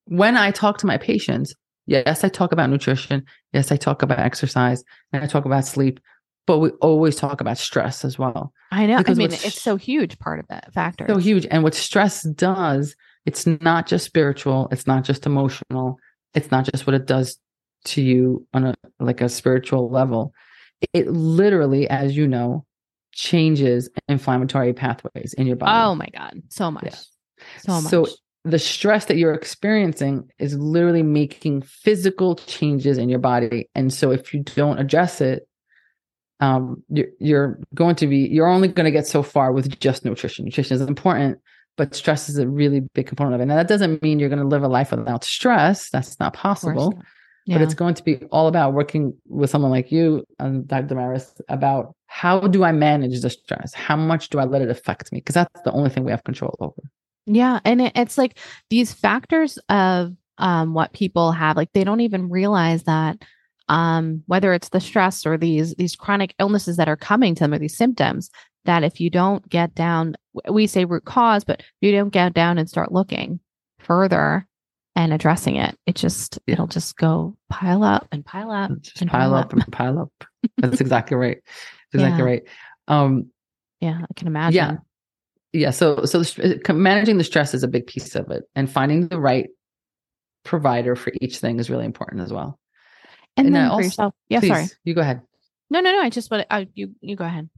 when 0.06 0.36
I 0.36 0.50
talk 0.50 0.78
to 0.78 0.86
my 0.86 0.96
patients. 0.96 1.54
Yes, 1.86 2.24
I 2.24 2.28
talk 2.28 2.52
about 2.52 2.70
nutrition. 2.70 3.24
Yes, 3.52 3.72
I 3.72 3.76
talk 3.76 4.02
about 4.02 4.18
exercise, 4.20 4.82
and 5.12 5.22
I 5.24 5.26
talk 5.26 5.44
about 5.44 5.64
sleep. 5.66 6.00
but 6.46 6.58
we 6.58 6.70
always 6.80 7.14
talk 7.16 7.40
about 7.40 7.58
stress 7.58 8.04
as 8.04 8.18
well. 8.18 8.52
I 8.72 8.86
know. 8.86 8.98
Because 8.98 9.18
I 9.18 9.22
mean, 9.22 9.32
it's 9.32 9.62
so 9.62 9.76
huge 9.76 10.18
part 10.18 10.40
of 10.40 10.46
that 10.48 10.72
factor. 10.72 11.06
So 11.08 11.18
huge. 11.18 11.46
And 11.50 11.62
what 11.62 11.74
stress 11.74 12.22
does, 12.22 12.96
it's 13.26 13.46
not 13.46 13.86
just 13.86 14.04
spiritual, 14.04 14.68
it's 14.72 14.86
not 14.86 15.04
just 15.04 15.26
emotional, 15.26 15.96
it's 16.34 16.50
not 16.50 16.64
just 16.64 16.86
what 16.86 16.94
it 16.94 17.06
does 17.06 17.38
to 17.84 18.02
you 18.02 18.46
on 18.52 18.66
a 18.66 18.74
like 18.98 19.20
a 19.20 19.28
spiritual 19.28 19.90
level. 19.90 20.32
It 20.92 21.08
literally, 21.08 21.88
as 21.88 22.16
you 22.16 22.26
know, 22.26 22.64
changes 23.12 23.90
inflammatory 24.08 24.72
pathways 24.72 25.34
in 25.34 25.46
your 25.46 25.56
body. 25.56 25.72
Oh 25.72 25.94
my 25.94 26.08
God. 26.12 26.42
So 26.48 26.70
much. 26.70 26.94
So 27.58 27.80
much. 27.80 27.90
So 27.90 28.06
the 28.44 28.58
stress 28.58 29.04
that 29.06 29.16
you're 29.16 29.34
experiencing 29.34 30.28
is 30.38 30.56
literally 30.56 31.02
making 31.02 31.62
physical 31.62 32.36
changes 32.36 32.96
in 32.96 33.08
your 33.08 33.18
body. 33.18 33.68
And 33.74 33.92
so 33.92 34.10
if 34.10 34.32
you 34.32 34.42
don't 34.42 34.78
address 34.78 35.20
it, 35.20 35.46
um, 36.40 36.82
you're, 36.88 37.08
you're 37.18 37.58
going 37.74 37.96
to 37.96 38.06
be, 38.06 38.18
you're 38.18 38.46
only 38.46 38.68
going 38.68 38.86
to 38.86 38.90
get 38.90 39.06
so 39.06 39.22
far 39.22 39.52
with 39.52 39.78
just 39.78 40.06
nutrition. 40.06 40.46
Nutrition 40.46 40.74
is 40.74 40.80
important, 40.80 41.38
but 41.76 41.94
stress 41.94 42.30
is 42.30 42.38
a 42.38 42.48
really 42.48 42.80
big 42.94 43.06
component 43.06 43.34
of 43.34 43.40
it. 43.42 43.46
Now, 43.46 43.56
that 43.56 43.68
doesn't 43.68 44.02
mean 44.02 44.18
you're 44.18 44.30
going 44.30 44.38
to 44.40 44.48
live 44.48 44.62
a 44.62 44.68
life 44.68 44.90
without 44.90 45.22
stress. 45.22 45.90
That's 45.90 46.18
not 46.18 46.32
possible. 46.32 46.92
not. 46.92 47.04
But 47.54 47.62
it's 47.62 47.74
going 47.74 47.94
to 47.94 48.04
be 48.04 48.16
all 48.30 48.46
about 48.46 48.74
working 48.74 49.14
with 49.26 49.50
someone 49.50 49.70
like 49.70 49.90
you, 49.90 50.24
and 50.38 50.66
Dr. 50.68 50.94
Maris, 50.94 51.40
about 51.48 51.94
how 52.06 52.40
do 52.40 52.64
I 52.64 52.72
manage 52.72 53.20
the 53.20 53.30
stress? 53.30 53.74
How 53.74 53.96
much 53.96 54.28
do 54.28 54.38
I 54.38 54.44
let 54.44 54.62
it 54.62 54.70
affect 54.70 55.12
me? 55.12 55.18
Because 55.18 55.34
that's 55.34 55.62
the 55.62 55.72
only 55.72 55.90
thing 55.90 56.04
we 56.04 56.10
have 56.10 56.24
control 56.24 56.56
over. 56.60 56.82
Yeah, 57.26 57.60
and 57.64 57.80
it, 57.80 57.92
it's 57.94 58.18
like 58.18 58.38
these 58.70 58.92
factors 58.92 59.58
of 59.68 60.12
um, 60.38 60.74
what 60.74 60.92
people 60.92 61.32
have, 61.32 61.56
like 61.56 61.72
they 61.72 61.84
don't 61.84 62.00
even 62.00 62.28
realize 62.28 62.84
that 62.84 63.18
um, 63.68 64.22
whether 64.26 64.52
it's 64.52 64.70
the 64.70 64.80
stress 64.80 65.24
or 65.24 65.36
these 65.36 65.74
these 65.74 65.94
chronic 65.94 66.34
illnesses 66.38 66.76
that 66.76 66.88
are 66.88 66.96
coming 66.96 67.34
to 67.36 67.44
them 67.44 67.54
or 67.54 67.58
these 67.58 67.76
symptoms, 67.76 68.30
that 68.64 68.82
if 68.82 69.00
you 69.00 69.10
don't 69.10 69.48
get 69.48 69.74
down, 69.74 70.16
we 70.50 70.66
say 70.66 70.84
root 70.84 71.04
cause, 71.04 71.44
but 71.44 71.62
you 71.80 71.92
don't 71.92 72.10
get 72.10 72.34
down 72.34 72.58
and 72.58 72.68
start 72.68 72.92
looking 72.92 73.40
further 73.78 74.46
and 74.96 75.12
addressing 75.12 75.56
it, 75.56 75.76
it 75.86 75.94
just 75.94 76.38
it'll 76.46 76.66
just 76.66 76.96
go 76.96 77.36
pile 77.48 77.82
up 77.84 78.08
and 78.12 78.24
pile 78.24 78.50
up. 78.50 78.70
just 78.80 79.00
and 79.00 79.10
pile 79.10 79.30
pile 79.30 79.34
up 79.34 79.52
and 79.52 79.72
pile 79.72 79.98
up. 79.98 80.12
That's 80.58 80.80
exactly 80.80 81.16
right. 81.16 81.38
That's 81.92 82.02
Exactly 82.04 82.18
Yeah. 82.18 82.24
right. 82.24 82.42
Um, 82.88 83.30
Yeah, 83.80 84.00
I 84.02 84.14
can 84.14 84.26
imagine. 84.26 84.56
yeah, 84.56 84.76
yeah. 85.52 85.70
So, 85.70 86.04
so 86.04 86.22
the, 86.22 86.60
managing 86.74 87.18
the 87.18 87.24
stress 87.24 87.54
is 87.54 87.62
a 87.62 87.68
big 87.68 87.86
piece 87.86 88.14
of 88.16 88.30
it, 88.30 88.44
and 88.54 88.70
finding 88.70 89.08
the 89.08 89.18
right 89.20 89.48
provider 90.44 90.96
for 90.96 91.12
each 91.20 91.38
thing 91.38 91.58
is 91.60 91.70
really 91.70 91.84
important 91.84 92.22
as 92.22 92.32
well. 92.32 92.58
And, 93.36 93.46
And 93.48 93.56
I 93.56 93.60
then 93.60 93.68
for 93.68 93.72
also- 93.74 93.84
yourself. 93.84 94.14
Yeah, 94.28 94.40
Please, 94.40 94.48
sorry. 94.48 94.66
you 94.84 94.94
go 94.94 95.00
ahead. 95.02 95.20
No, 95.70 95.80
no, 95.80 95.92
no. 95.92 96.00
I 96.00 96.10
just 96.10 96.30
want 96.30 96.46
uh, 96.50 96.64
you. 96.74 96.94
You 97.00 97.14
go 97.16 97.24
ahead. 97.24 97.48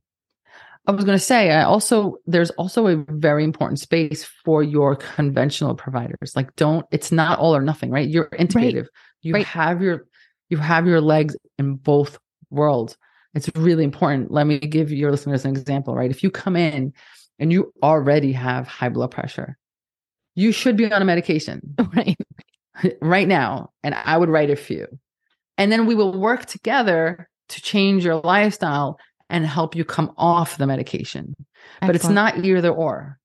I 0.87 0.93
was 0.93 1.05
going 1.05 1.17
to 1.17 1.25
say, 1.25 1.51
I 1.53 1.63
also 1.63 2.17
there's 2.27 2.51
also 2.53 2.89
a 2.89 2.97
very 3.09 3.45
important 3.45 3.79
space 3.79 4.25
for 4.45 4.63
your 4.65 4.97
conventional 4.97 5.75
providers. 5.77 6.35
Like, 6.35 6.55
don't 6.57 6.85
it's 6.91 7.13
not 7.13 7.39
all 7.39 7.55
or 7.55 7.63
nothing, 7.63 7.91
right? 7.91 8.09
You're 8.09 8.29
integrative. 8.31 8.87
You 9.23 9.35
Right. 9.35 9.47
have 9.47 9.81
your 9.81 10.07
you 10.49 10.57
have 10.59 10.87
your 10.87 11.01
legs 11.01 11.37
in 11.59 11.77
both 11.77 12.19
worlds. 12.51 12.97
It's 13.35 13.49
really 13.55 13.85
important. 13.85 14.31
Let 14.31 14.47
me 14.47 14.59
give 14.59 14.91
your 14.93 15.11
listeners 15.11 15.45
an 15.45 15.53
example, 15.57 15.95
right? 15.95 16.11
If 16.11 16.23
you 16.23 16.31
come 16.31 16.57
in 16.57 16.93
and 17.39 17.53
you 17.53 17.73
already 17.83 18.33
have 18.33 18.67
high 18.67 18.91
blood 18.91 19.11
pressure, 19.13 19.57
you 20.35 20.53
should 20.53 20.77
be 20.77 20.93
on 20.93 21.01
a 21.01 21.05
medication 21.05 21.75
Right. 21.97 22.19
right 23.01 23.29
now, 23.29 23.71
and 23.83 23.95
I 23.95 24.17
would 24.19 24.29
write 24.29 24.51
a 24.51 24.57
few, 24.57 24.87
and 25.57 25.71
then 25.71 25.87
we 25.87 25.95
will 25.95 26.19
work 26.19 26.47
together 26.47 27.29
to 27.51 27.61
change 27.63 28.05
your 28.05 28.17
lifestyle 28.17 28.99
and 29.31 29.47
help 29.47 29.75
you 29.77 29.85
come 29.85 30.13
off 30.17 30.59
the 30.59 30.67
medication. 30.67 31.35
But 31.81 31.95
it's 31.95 32.09
not 32.09 32.45
either 32.45 32.71
or 32.71 33.19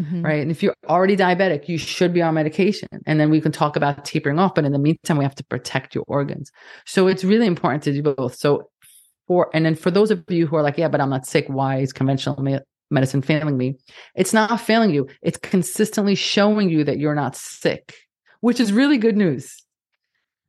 Mhm. 0.00 0.24
right? 0.24 0.40
And 0.42 0.50
if 0.50 0.62
you're 0.62 0.74
already 0.88 1.16
diabetic 1.16 1.68
you 1.68 1.78
should 1.78 2.12
be 2.14 2.22
on 2.22 2.34
medication. 2.34 2.88
And 3.06 3.20
then 3.20 3.30
we 3.30 3.40
can 3.40 3.52
talk 3.52 3.76
about 3.76 4.04
tapering 4.04 4.38
off 4.38 4.54
but 4.54 4.64
in 4.64 4.72
the 4.72 4.78
meantime 4.78 5.18
we 5.18 5.24
have 5.24 5.34
to 5.36 5.44
protect 5.44 5.94
your 5.94 6.04
organs. 6.08 6.50
So 6.86 7.06
it's 7.08 7.24
really 7.24 7.46
important 7.46 7.82
to 7.84 7.92
do 7.92 8.02
both. 8.02 8.34
So 8.34 8.70
for 9.28 9.50
and 9.54 9.64
then 9.64 9.74
for 9.74 9.90
those 9.90 10.10
of 10.10 10.24
you 10.28 10.46
who 10.46 10.56
are 10.56 10.62
like 10.62 10.76
yeah 10.78 10.88
but 10.88 11.00
i'm 11.00 11.10
not 11.10 11.26
sick. 11.26 11.44
Why 11.48 11.76
is 11.78 11.92
conventional 11.92 12.42
me- 12.42 12.58
medicine 12.90 13.22
failing 13.22 13.56
me? 13.56 13.76
It's 14.16 14.32
not 14.32 14.60
failing 14.60 14.90
you. 14.90 15.06
It's 15.20 15.38
consistently 15.38 16.14
showing 16.14 16.68
you 16.70 16.82
that 16.84 16.98
you're 16.98 17.14
not 17.14 17.36
sick 17.36 17.94
which 18.40 18.58
is 18.58 18.72
really 18.72 18.98
good 18.98 19.16
news 19.16 19.61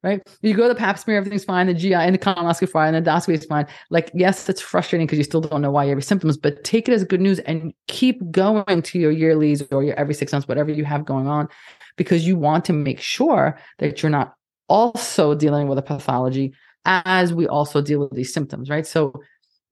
right? 0.04 0.22
You 0.42 0.54
go 0.54 0.64
to 0.64 0.70
the 0.70 0.76
pap 0.76 1.00
smear, 1.00 1.18
everything's 1.18 1.46
fine. 1.46 1.68
The 1.68 1.74
GI 1.74 1.94
and 1.94 2.14
the 2.14 2.20
colonoscopy 2.20 2.70
fine, 2.70 2.94
and 2.94 3.06
the 3.06 3.10
endoscopy 3.10 3.34
is 3.36 3.46
fine. 3.46 3.66
Like, 3.90 4.12
yes, 4.14 4.48
it's 4.50 4.62
frustrating 4.62 5.08
because 5.08 5.18
you 5.18 5.24
still 5.24 5.42
don't 5.42 5.62
know 5.62 5.72
why 5.72 5.84
you 5.86 5.90
have 5.90 5.98
your 5.98 6.02
symptoms, 6.02 6.38
but 6.38 6.64
take 6.64 6.88
it 6.90 6.94
as 6.94 7.04
good 7.04 7.22
news 7.22 7.40
and 7.40 7.74
keep 7.88 8.20
going 8.32 8.82
to 8.82 9.00
your 9.00 9.14
yearlies 9.14 9.66
or 9.72 9.84
your 9.84 9.96
every 9.96 10.14
six 10.14 10.32
months, 10.32 10.48
whatever 10.48 10.72
you 10.72 10.86
have 10.86 11.06
going 11.06 11.28
on, 11.28 11.48
because 11.96 12.28
you 12.28 12.38
want 12.38 12.66
to 12.66 12.74
make 12.74 13.00
sure 13.00 13.58
that 13.80 14.04
you're 14.04 14.10
not 14.10 14.34
also 14.68 15.34
dealing 15.36 15.68
with 15.68 15.78
a 15.78 15.82
pathology 15.82 16.54
as 16.86 17.34
we 17.34 17.48
also 17.48 17.82
deal 17.82 18.00
with 18.00 18.12
these 18.12 18.34
symptoms, 18.34 18.70
right? 18.70 18.86
So 18.86 19.22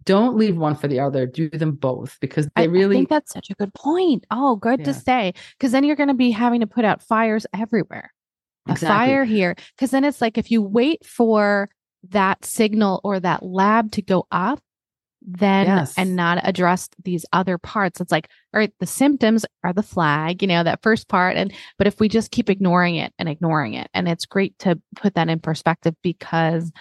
don't 0.05 0.35
leave 0.35 0.57
one 0.57 0.75
for 0.75 0.87
the 0.87 0.99
other. 0.99 1.25
Do 1.25 1.49
them 1.49 1.73
both 1.73 2.17
because 2.21 2.47
I, 2.55 2.63
they 2.63 2.67
really 2.69 2.95
I 2.95 2.99
think 2.99 3.09
that's 3.09 3.33
such 3.33 3.49
a 3.49 3.53
good 3.53 3.73
point. 3.73 4.25
Oh, 4.31 4.55
good 4.55 4.83
to 4.85 4.91
Yeah. 4.91 4.97
say. 4.97 5.33
Because 5.57 5.71
then 5.71 5.83
you're 5.83 5.95
going 5.95 6.09
to 6.09 6.15
be 6.15 6.31
having 6.31 6.61
to 6.61 6.67
put 6.67 6.85
out 6.85 7.03
fires 7.03 7.45
everywhere. 7.53 8.11
A 8.67 8.75
fire 8.75 9.23
here. 9.23 9.55
Because 9.75 9.91
then 9.91 10.03
it's 10.03 10.21
like 10.21 10.37
if 10.37 10.51
you 10.51 10.61
wait 10.61 11.05
for 11.05 11.69
that 12.09 12.43
signal 12.45 13.01
or 13.03 13.19
that 13.19 13.43
lab 13.43 13.91
to 13.93 14.01
go 14.01 14.27
up, 14.31 14.61
then 15.21 15.67
Yes. 15.67 15.93
and 15.97 16.15
not 16.15 16.39
address 16.47 16.89
these 17.03 17.25
other 17.31 17.57
parts, 17.59 18.01
it's 18.01 18.11
like, 18.11 18.27
all 18.53 18.59
right, 18.59 18.73
the 18.79 18.87
symptoms 18.87 19.45
are 19.63 19.71
the 19.73 19.83
flag, 19.83 20.41
you 20.41 20.47
know, 20.47 20.63
that 20.63 20.81
first 20.81 21.07
part. 21.07 21.37
And 21.37 21.53
but 21.77 21.85
if 21.87 21.99
we 21.99 22.09
just 22.09 22.31
keep 22.31 22.49
ignoring 22.49 22.95
it 22.95 23.13
and 23.19 23.29
ignoring 23.29 23.75
it, 23.75 23.87
and 23.93 24.07
it's 24.07 24.25
great 24.25 24.57
to 24.59 24.79
put 24.95 25.13
that 25.15 25.29
in 25.29 25.39
perspective 25.39 25.95
because 26.01 26.71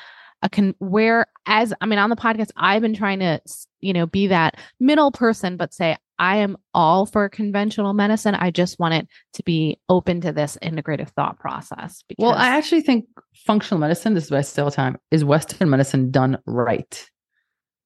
a 0.42 0.48
can 0.48 0.74
where 0.78 1.26
as 1.44 1.74
I 1.82 1.86
mean 1.86 1.98
on 1.98 2.08
the 2.08 2.16
podcast, 2.16 2.50
I've 2.56 2.80
been 2.80 2.94
trying 2.94 3.18
to 3.18 3.40
you 3.80 3.92
know 3.92 4.06
be 4.06 4.28
that 4.28 4.56
middle 4.78 5.12
person, 5.12 5.58
but 5.58 5.74
say 5.74 5.96
I 6.20 6.36
am 6.36 6.58
all 6.74 7.06
for 7.06 7.28
conventional 7.30 7.94
medicine. 7.94 8.34
I 8.34 8.50
just 8.50 8.78
want 8.78 8.92
it 8.92 9.08
to 9.32 9.42
be 9.42 9.80
open 9.88 10.20
to 10.20 10.32
this 10.32 10.58
integrative 10.62 11.08
thought 11.08 11.38
process. 11.38 12.04
Because 12.06 12.22
Well, 12.22 12.34
I 12.34 12.48
actually 12.48 12.82
think 12.82 13.06
functional 13.34 13.80
medicine, 13.80 14.12
this 14.12 14.26
is 14.26 14.30
what 14.30 14.38
I 14.38 14.42
say 14.42 14.60
all 14.60 14.70
time, 14.70 14.98
is 15.10 15.24
Western 15.24 15.70
medicine 15.70 16.10
done 16.10 16.38
right. 16.46 17.10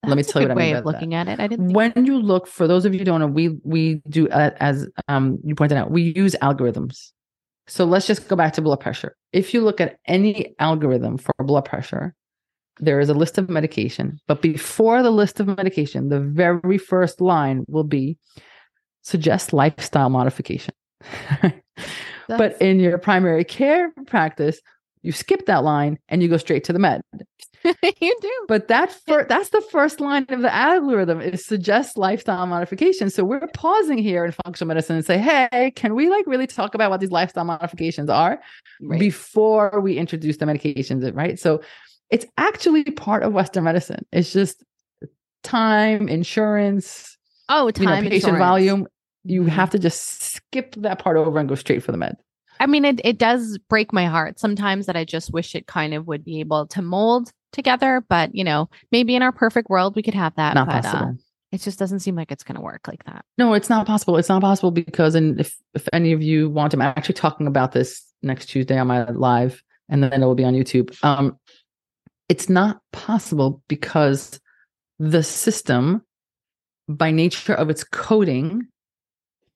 let 0.04 0.16
me 0.16 0.24
tell 0.24 0.42
you 0.42 0.48
what 0.48 0.52
I 0.52 0.56
way 0.56 0.66
mean 0.66 0.76
of 0.76 0.84
by 0.84 0.90
that. 0.90 0.96
looking 0.96 1.14
at 1.14 1.28
it. 1.28 1.38
I 1.38 1.46
didn't. 1.46 1.68
Think 1.68 1.76
when 1.76 2.06
you 2.06 2.18
look 2.18 2.48
for 2.48 2.66
those 2.66 2.84
of 2.84 2.92
you 2.92 2.98
who 2.98 3.04
don't 3.04 3.20
know 3.20 3.28
we 3.28 3.56
we 3.62 4.02
do 4.08 4.28
uh, 4.28 4.50
as 4.58 4.86
um 5.08 5.38
you 5.44 5.54
pointed 5.54 5.78
out 5.78 5.90
we 5.90 6.12
use 6.14 6.36
algorithms 6.42 7.12
so 7.68 7.86
let's 7.86 8.06
just 8.06 8.28
go 8.28 8.36
back 8.36 8.52
to 8.54 8.60
blood 8.60 8.80
pressure 8.80 9.16
if 9.32 9.54
you 9.54 9.62
look 9.62 9.80
at 9.80 9.96
any 10.06 10.54
algorithm 10.58 11.16
for 11.16 11.32
blood 11.38 11.64
pressure 11.64 12.14
there 12.80 13.00
is 13.00 13.08
a 13.08 13.14
list 13.14 13.38
of 13.38 13.48
medication 13.48 14.18
but 14.26 14.42
before 14.42 15.02
the 15.02 15.10
list 15.10 15.40
of 15.40 15.46
medication 15.46 16.08
the 16.08 16.20
very 16.20 16.78
first 16.78 17.20
line 17.20 17.64
will 17.68 17.84
be 17.84 18.16
suggest 19.02 19.52
lifestyle 19.52 20.10
modification 20.10 20.74
but 22.28 22.60
in 22.60 22.80
your 22.80 22.98
primary 22.98 23.44
care 23.44 23.92
practice 24.06 24.60
you 25.02 25.12
skip 25.12 25.46
that 25.46 25.62
line 25.62 25.98
and 26.08 26.22
you 26.22 26.28
go 26.28 26.36
straight 26.36 26.64
to 26.64 26.72
the 26.72 26.78
med 26.78 27.02
you 28.00 28.16
do. 28.20 28.44
but 28.46 28.68
that 28.68 28.92
fir- 28.92 29.24
that's 29.26 29.48
the 29.48 29.60
first 29.62 29.98
line 29.98 30.26
of 30.28 30.42
the 30.42 30.54
algorithm 30.54 31.20
is 31.20 31.46
suggest 31.46 31.96
lifestyle 31.96 32.44
modification. 32.46 33.08
So 33.08 33.24
we're 33.24 33.46
pausing 33.54 33.96
here 33.96 34.22
in 34.26 34.32
functional 34.32 34.68
medicine 34.68 34.96
and 34.96 35.04
say, 35.06 35.16
hey, 35.16 35.72
can 35.74 35.94
we 35.94 36.10
like 36.10 36.26
really 36.26 36.46
talk 36.46 36.74
about 36.74 36.90
what 36.90 37.00
these 37.00 37.10
lifestyle 37.10 37.46
modifications 37.46 38.10
are 38.10 38.38
Right. 38.82 39.00
before 39.00 39.80
we 39.80 39.96
introduce 39.96 40.36
the 40.36 40.44
medications, 40.44 41.10
right? 41.16 41.38
So 41.38 41.62
it's 42.10 42.26
actually 42.36 42.84
part 42.84 43.22
of 43.22 43.32
Western 43.32 43.64
medicine. 43.64 44.04
It's 44.12 44.32
just 44.32 44.62
time, 45.42 46.08
insurance, 46.08 47.16
oh, 47.48 47.70
you 47.78 47.84
know, 47.86 47.92
time 47.92 48.02
patient 48.04 48.14
insurance. 48.14 48.38
volume. 48.38 48.86
You 49.24 49.42
Mhm. 49.42 49.48
have 49.48 49.70
to 49.70 49.78
just 49.78 50.22
skip 50.22 50.74
that 50.76 50.98
part 50.98 51.16
over 51.16 51.38
and 51.38 51.48
go 51.48 51.54
straight 51.54 51.82
for 51.82 51.92
the 51.92 51.98
med. 51.98 52.16
I 52.60 52.66
mean, 52.66 52.84
it, 52.84 53.00
it 53.04 53.18
does 53.18 53.58
break 53.68 53.92
my 53.92 54.06
heart 54.06 54.38
sometimes 54.38 54.86
that 54.86 54.96
I 54.96 55.04
just 55.04 55.32
wish 55.32 55.54
it 55.54 55.66
kind 55.66 55.92
of 55.94 56.06
would 56.06 56.24
be 56.24 56.40
able 56.40 56.66
to 56.68 56.82
mold 56.82 57.30
together. 57.52 58.04
But, 58.08 58.34
you 58.34 58.44
know, 58.44 58.68
maybe 58.92 59.16
in 59.16 59.22
our 59.22 59.32
perfect 59.32 59.70
world, 59.70 59.96
we 59.96 60.02
could 60.02 60.14
have 60.14 60.34
that. 60.36 60.54
Not 60.54 60.66
but, 60.68 60.76
uh, 60.76 60.82
possible. 60.82 61.18
it 61.52 61.60
just 61.62 61.78
doesn't 61.78 62.00
seem 62.00 62.14
like 62.16 62.30
it's 62.30 62.44
going 62.44 62.56
to 62.56 62.60
work 62.60 62.86
like 62.86 63.04
that. 63.04 63.24
No, 63.38 63.54
it's 63.54 63.68
not 63.70 63.86
possible. 63.86 64.16
It's 64.18 64.28
not 64.28 64.40
possible 64.42 64.70
because, 64.70 65.14
and 65.14 65.40
if 65.40 65.56
if 65.74 65.88
any 65.92 66.12
of 66.12 66.22
you 66.22 66.48
want, 66.50 66.74
I'm 66.74 66.82
actually 66.82 67.14
talking 67.14 67.46
about 67.46 67.72
this 67.72 68.02
next 68.22 68.46
Tuesday 68.46 68.78
on 68.78 68.86
my 68.86 69.04
live, 69.10 69.62
and 69.88 70.02
then 70.02 70.22
it 70.22 70.26
will 70.26 70.34
be 70.34 70.44
on 70.44 70.54
YouTube. 70.54 70.96
Um, 71.04 71.38
it's 72.28 72.48
not 72.48 72.80
possible 72.92 73.62
because 73.68 74.40
the 74.98 75.22
system, 75.22 76.02
by 76.88 77.10
nature 77.10 77.54
of 77.54 77.70
its 77.70 77.84
coding, 77.84 78.62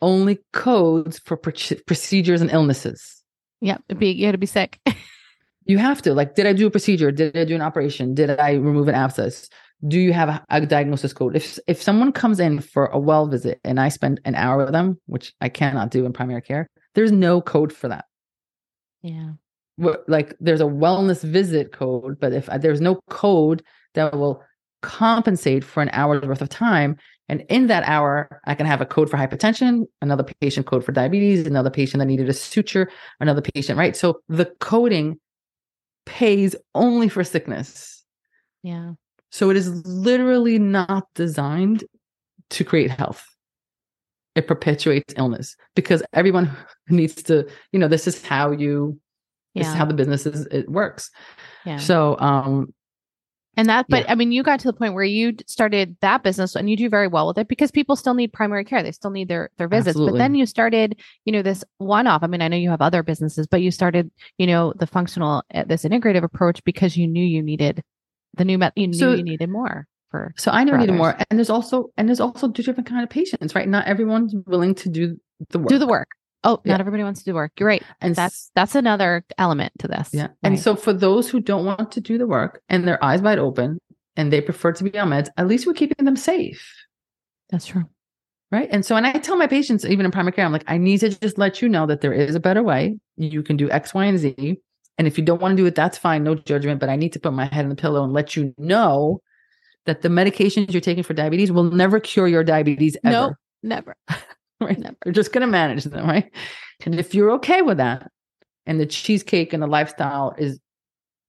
only 0.00 0.38
codes 0.52 1.18
for 1.18 1.36
proc- 1.36 1.84
procedures 1.86 2.40
and 2.40 2.50
illnesses. 2.50 3.22
Yeah, 3.60 3.78
be, 3.96 4.10
you 4.10 4.26
had 4.26 4.32
to 4.32 4.38
be 4.38 4.46
sick. 4.46 4.80
You 5.70 5.76
have 5.76 6.00
to 6.00 6.14
like, 6.14 6.34
did 6.34 6.46
I 6.46 6.54
do 6.54 6.66
a 6.66 6.70
procedure? 6.70 7.12
Did 7.12 7.36
I 7.36 7.44
do 7.44 7.54
an 7.54 7.60
operation? 7.60 8.14
Did 8.14 8.40
I 8.40 8.52
remove 8.52 8.88
an 8.88 8.94
abscess? 8.94 9.50
do 9.86 9.98
you 9.98 10.12
have 10.12 10.28
a, 10.28 10.44
a, 10.50 10.66
diagnosis 10.66 11.12
code 11.12 11.36
if 11.36 11.58
if 11.66 11.80
someone 11.80 12.10
comes 12.10 12.40
in 12.40 12.60
for 12.60 12.86
a 12.86 12.98
well 12.98 13.26
visit 13.26 13.60
and 13.64 13.78
i 13.78 13.88
spend 13.88 14.20
an 14.24 14.34
hour 14.34 14.64
with 14.64 14.72
them 14.72 14.98
which 15.06 15.32
i 15.40 15.48
cannot 15.48 15.90
do 15.90 16.04
in 16.04 16.12
primary 16.12 16.42
care 16.42 16.66
there's 16.94 17.12
no 17.12 17.40
code 17.40 17.72
for 17.72 17.88
that 17.88 18.04
yeah 19.02 19.32
like 20.06 20.34
there's 20.40 20.60
a 20.60 20.64
wellness 20.64 21.22
visit 21.22 21.72
code 21.72 22.18
but 22.20 22.32
if 22.32 22.48
uh, 22.48 22.58
there's 22.58 22.80
no 22.80 23.00
code 23.08 23.62
that 23.94 24.14
will 24.14 24.42
compensate 24.82 25.64
for 25.64 25.82
an 25.82 25.90
hour's 25.92 26.22
worth 26.22 26.42
of 26.42 26.48
time 26.48 26.96
and 27.28 27.44
in 27.48 27.66
that 27.66 27.82
hour 27.84 28.40
i 28.46 28.54
can 28.54 28.66
have 28.66 28.80
a 28.80 28.86
code 28.86 29.10
for 29.10 29.16
hypertension 29.16 29.84
another 30.02 30.24
patient 30.40 30.66
code 30.66 30.84
for 30.84 30.92
diabetes 30.92 31.46
another 31.46 31.70
patient 31.70 31.98
that 31.98 32.06
needed 32.06 32.28
a 32.28 32.32
suture 32.32 32.90
another 33.20 33.42
patient 33.42 33.78
right? 33.78 33.96
So 33.96 34.20
the 34.28 34.46
coding 34.60 35.18
pays 36.04 36.56
only 36.74 37.08
for 37.08 37.22
sickness. 37.22 38.04
Yeah. 38.62 38.92
So 39.30 39.50
it 39.50 39.56
is 39.56 39.86
literally 39.86 40.58
not 40.58 41.06
designed 41.14 41.84
to 42.50 42.64
create 42.64 42.90
health. 42.90 43.24
It 44.34 44.46
perpetuates 44.46 45.14
illness 45.16 45.56
because 45.74 46.02
everyone 46.12 46.50
needs 46.88 47.22
to, 47.24 47.48
you 47.72 47.78
know, 47.78 47.88
this 47.88 48.06
is 48.06 48.24
how 48.24 48.50
you, 48.50 48.98
yeah. 49.58 49.64
this 49.64 49.72
is 49.72 49.78
how 49.78 49.84
the 49.84 49.94
business 49.94 50.26
is, 50.26 50.46
it 50.46 50.68
works. 50.68 51.10
Yeah. 51.64 51.78
So, 51.78 52.18
um, 52.18 52.72
and 53.56 53.68
that, 53.68 53.86
but 53.88 54.04
yeah. 54.04 54.12
I 54.12 54.14
mean, 54.14 54.30
you 54.30 54.44
got 54.44 54.60
to 54.60 54.68
the 54.68 54.72
point 54.72 54.94
where 54.94 55.02
you 55.02 55.34
started 55.48 55.96
that 56.00 56.22
business 56.22 56.54
and 56.54 56.70
you 56.70 56.76
do 56.76 56.88
very 56.88 57.08
well 57.08 57.26
with 57.26 57.38
it 57.38 57.48
because 57.48 57.72
people 57.72 57.96
still 57.96 58.14
need 58.14 58.32
primary 58.32 58.64
care. 58.64 58.84
They 58.84 58.92
still 58.92 59.10
need 59.10 59.26
their, 59.26 59.50
their 59.58 59.66
visits. 59.66 59.88
Absolutely. 59.88 60.12
But 60.12 60.18
then 60.18 60.36
you 60.36 60.46
started, 60.46 61.00
you 61.24 61.32
know, 61.32 61.42
this 61.42 61.64
one 61.78 62.06
off. 62.06 62.22
I 62.22 62.28
mean, 62.28 62.40
I 62.40 62.46
know 62.46 62.56
you 62.56 62.70
have 62.70 62.80
other 62.80 63.02
businesses, 63.02 63.48
but 63.48 63.60
you 63.60 63.72
started, 63.72 64.12
you 64.38 64.46
know, 64.46 64.72
the 64.78 64.86
functional, 64.86 65.42
uh, 65.52 65.64
this 65.64 65.84
integrative 65.84 66.22
approach 66.22 66.62
because 66.62 66.96
you 66.96 67.08
knew 67.08 67.24
you 67.24 67.42
needed 67.42 67.82
the 68.38 68.44
new 68.44 68.58
met 68.58 68.72
you 68.76 68.88
knew 68.88 68.98
so, 68.98 69.12
you 69.12 69.22
needed 69.22 69.50
more 69.50 69.86
for 70.10 70.32
so 70.36 70.50
i 70.50 70.64
know 70.64 70.76
needed 70.76 70.94
more 70.94 71.16
and 71.30 71.38
there's 71.38 71.50
also 71.50 71.90
and 71.96 72.08
there's 72.08 72.20
also 72.20 72.50
two 72.50 72.62
different 72.62 72.88
kind 72.88 73.02
of 73.02 73.10
patients 73.10 73.54
right 73.54 73.68
not 73.68 73.86
everyone's 73.86 74.34
willing 74.46 74.74
to 74.74 74.88
do 74.88 75.16
the 75.50 75.58
work 75.58 75.68
do 75.68 75.78
the 75.78 75.86
work 75.86 76.08
oh 76.44 76.60
yeah. 76.64 76.72
not 76.72 76.80
everybody 76.80 77.02
wants 77.02 77.20
to 77.20 77.30
do 77.30 77.34
work 77.34 77.52
you're 77.58 77.66
right 77.66 77.82
and 78.00 78.14
that's 78.14 78.50
that's 78.54 78.74
another 78.74 79.24
element 79.38 79.72
to 79.78 79.88
this 79.88 80.10
yeah 80.12 80.22
right. 80.22 80.30
and 80.42 80.60
so 80.60 80.76
for 80.76 80.92
those 80.92 81.28
who 81.28 81.40
don't 81.40 81.64
want 81.64 81.90
to 81.92 82.00
do 82.00 82.18
the 82.18 82.26
work 82.26 82.62
and 82.68 82.86
their 82.86 83.02
eyes 83.02 83.20
wide 83.20 83.38
open 83.38 83.78
and 84.16 84.32
they 84.32 84.40
prefer 84.40 84.72
to 84.72 84.84
be 84.84 84.96
on 84.98 85.10
meds 85.10 85.28
at 85.36 85.46
least 85.46 85.66
we're 85.66 85.72
keeping 85.72 86.04
them 86.04 86.16
safe 86.16 86.72
that's 87.50 87.66
true 87.66 87.84
right 88.50 88.68
and 88.70 88.84
so 88.84 88.96
and 88.96 89.06
i 89.06 89.12
tell 89.12 89.36
my 89.36 89.46
patients 89.46 89.84
even 89.84 90.04
in 90.04 90.12
primary 90.12 90.32
care 90.32 90.44
i'm 90.44 90.52
like 90.52 90.64
i 90.66 90.78
need 90.78 91.00
to 91.00 91.08
just 91.08 91.38
let 91.38 91.60
you 91.60 91.68
know 91.68 91.86
that 91.86 92.00
there 92.00 92.12
is 92.12 92.34
a 92.34 92.40
better 92.40 92.62
way 92.62 92.96
you 93.16 93.42
can 93.42 93.56
do 93.56 93.70
x 93.70 93.92
y 93.92 94.04
and 94.04 94.18
z 94.18 94.60
and 94.98 95.06
if 95.06 95.16
you 95.16 95.24
don't 95.24 95.40
want 95.40 95.52
to 95.52 95.62
do 95.62 95.66
it, 95.66 95.76
that's 95.76 95.96
fine, 95.96 96.24
no 96.24 96.34
judgment. 96.34 96.80
But 96.80 96.88
I 96.88 96.96
need 96.96 97.12
to 97.12 97.20
put 97.20 97.32
my 97.32 97.46
head 97.46 97.64
on 97.64 97.68
the 97.68 97.76
pillow 97.76 98.02
and 98.02 98.12
let 98.12 98.34
you 98.34 98.52
know 98.58 99.22
that 99.86 100.02
the 100.02 100.08
medications 100.08 100.72
you're 100.72 100.80
taking 100.80 101.04
for 101.04 101.14
diabetes 101.14 101.52
will 101.52 101.64
never 101.64 102.00
cure 102.00 102.26
your 102.26 102.44
diabetes 102.44 102.96
ever. 103.04 103.12
No, 103.12 103.34
never. 103.62 103.96
right? 104.60 104.78
Never. 104.78 104.96
You're 105.04 105.14
just 105.14 105.32
going 105.32 105.42
to 105.42 105.46
manage 105.46 105.84
them, 105.84 106.06
right? 106.06 106.30
And 106.84 106.98
if 106.98 107.14
you're 107.14 107.32
okay 107.32 107.62
with 107.62 107.78
that, 107.78 108.10
and 108.66 108.78
the 108.78 108.86
cheesecake 108.86 109.52
and 109.52 109.62
the 109.62 109.66
lifestyle 109.66 110.34
is 110.36 110.60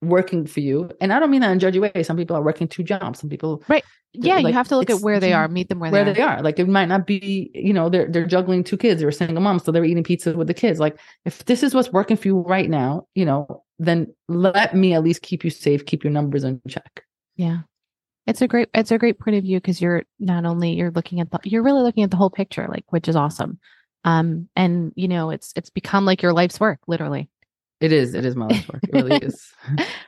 working 0.01 0.45
for 0.45 0.59
you, 0.59 0.91
and 0.99 1.13
I 1.13 1.19
don't 1.19 1.31
mean 1.31 1.41
that 1.41 1.51
in 1.51 1.59
judgy 1.59 1.79
way. 1.81 2.03
Some 2.03 2.17
people 2.17 2.35
are 2.35 2.43
working 2.43 2.67
two 2.67 2.83
jobs. 2.83 3.19
Some 3.19 3.29
people, 3.29 3.63
right? 3.67 3.83
yeah 4.13 4.35
like, 4.35 4.47
you 4.47 4.53
have 4.53 4.67
to 4.67 4.77
look 4.77 4.89
at 4.89 5.01
where 5.01 5.19
they 5.19 5.33
are 5.39 5.47
meet 5.47 5.69
them 5.69 5.79
where, 5.79 5.91
where 5.91 6.05
they, 6.05 6.13
they 6.13 6.21
are. 6.21 6.41
like 6.41 6.59
it 6.59 6.67
might 6.67 6.87
not 6.87 7.05
be 7.05 7.51
you 7.53 7.73
know 7.73 7.89
they're 7.89 8.07
they're 8.09 8.25
juggling 8.25 8.63
two 8.63 8.77
kids 8.77 8.99
they're 8.99 9.09
a 9.09 9.13
single 9.13 9.41
mom 9.41 9.59
so 9.59 9.71
they're 9.71 9.85
eating 9.85 10.03
pizza 10.03 10.35
with 10.35 10.47
the 10.47 10.53
kids 10.53 10.79
like 10.79 10.99
if 11.25 11.45
this 11.45 11.63
is 11.63 11.73
what's 11.73 11.91
working 11.91 12.17
for 12.17 12.27
you 12.27 12.39
right 12.39 12.69
now 12.69 13.05
you 13.15 13.25
know 13.25 13.63
then 13.77 14.07
let 14.27 14.75
me 14.75 14.93
at 14.93 15.03
least 15.03 15.21
keep 15.21 15.43
you 15.43 15.49
safe 15.49 15.85
keep 15.85 16.03
your 16.03 16.11
numbers 16.11 16.43
in 16.43 16.61
check 16.67 17.03
yeah 17.35 17.59
it's 18.29 18.41
a 18.41 18.47
great 18.47 18.69
it's 18.73 18.91
a 18.91 18.97
great 18.97 19.19
point 19.19 19.37
of 19.37 19.43
view 19.43 19.57
because 19.57 19.81
you're 19.81 20.03
not 20.19 20.45
only 20.45 20.73
you're 20.73 20.91
looking 20.91 21.19
at 21.19 21.31
the 21.31 21.39
you're 21.43 21.63
really 21.63 21.81
looking 21.81 22.03
at 22.03 22.11
the 22.11 22.17
whole 22.17 22.29
picture 22.29 22.67
like 22.69 22.85
which 22.89 23.07
is 23.07 23.15
awesome 23.15 23.59
um 24.05 24.47
and 24.55 24.93
you 24.95 25.07
know 25.07 25.29
it's 25.31 25.51
it's 25.55 25.69
become 25.69 26.05
like 26.05 26.21
your 26.21 26.33
life's 26.33 26.59
work 26.59 26.79
literally 26.87 27.29
it 27.81 27.93
is. 27.93 28.13
It 28.13 28.25
is 28.25 28.35
my 28.35 28.47
life's 28.47 28.67
work. 28.67 28.83
It 28.83 28.93
really 28.93 29.17
is. 29.21 29.53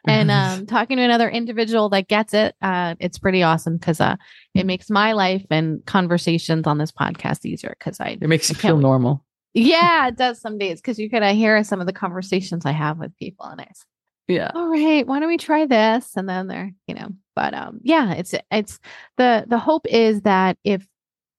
and 0.06 0.30
um, 0.30 0.66
talking 0.68 0.98
to 0.98 1.04
another 1.04 1.30
individual 1.30 1.88
that 1.90 2.10
gets 2.10 2.34
it, 2.34 2.54
uh, 2.62 2.96
it's 3.00 3.18
pretty 3.18 3.44
awesome 3.44 3.78
because 3.78 4.02
uh, 4.02 4.18
it 4.54 4.66
makes 4.66 4.90
my 4.90 5.14
life 5.14 5.46
and 5.50 5.86
conversations 5.86 6.68
on 6.68 6.78
this 6.78 6.92
podcast 6.92 7.46
easier 7.46 7.74
because 7.80 8.00
I 8.02 8.18
it 8.20 8.28
makes 8.28 8.50
you 8.50 8.56
feel 8.56 8.78
normal. 8.78 9.24
Yeah, 9.54 10.08
it 10.08 10.18
does 10.18 10.42
some 10.42 10.58
days 10.58 10.82
because 10.82 11.00
you 11.00 11.10
can 11.10 11.24
uh, 11.24 11.34
hear 11.34 11.64
some 11.64 11.80
of 11.80 11.88
the 11.88 11.94
conversations 11.94 12.66
I 12.66 12.72
have 12.72 12.98
with 12.98 13.16
people, 13.18 13.46
and 13.46 13.62
it's 13.62 13.86
yeah. 14.32 14.52
All 14.54 14.68
right, 14.68 15.06
why 15.06 15.20
don't 15.20 15.30
we 15.30 15.38
try 15.38 15.66
this? 15.66 16.16
And 16.16 16.28
then 16.28 16.48
they're, 16.48 16.72
you 16.88 16.96
know, 16.96 17.10
but 17.36 17.54
um, 17.54 17.80
yeah, 17.84 18.14
it's 18.14 18.34
it's 18.52 18.80
the 19.18 19.46
the 19.48 19.58
hope 19.58 19.86
is 19.88 20.22
that 20.22 20.58
if 20.64 20.86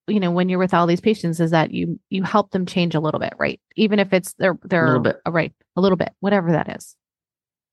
you 0.06 0.20
know 0.20 0.30
when 0.30 0.48
you're 0.48 0.58
with 0.58 0.74
all 0.74 0.86
these 0.86 1.00
patients 1.00 1.40
is 1.40 1.50
that 1.52 1.72
you 1.72 1.98
you 2.10 2.22
help 2.22 2.50
them 2.50 2.66
change 2.66 2.94
a 2.94 3.00
little 3.00 3.20
bit 3.20 3.34
right? 3.38 3.60
Even 3.76 3.98
if 3.98 4.12
it's 4.12 4.34
they're 4.34 4.58
they're 4.64 4.84
a 4.84 4.88
little 4.88 5.02
bit. 5.02 5.20
right 5.28 5.52
a 5.76 5.80
little 5.80 5.96
bit 5.96 6.12
whatever 6.20 6.52
that 6.52 6.76
is. 6.76 6.96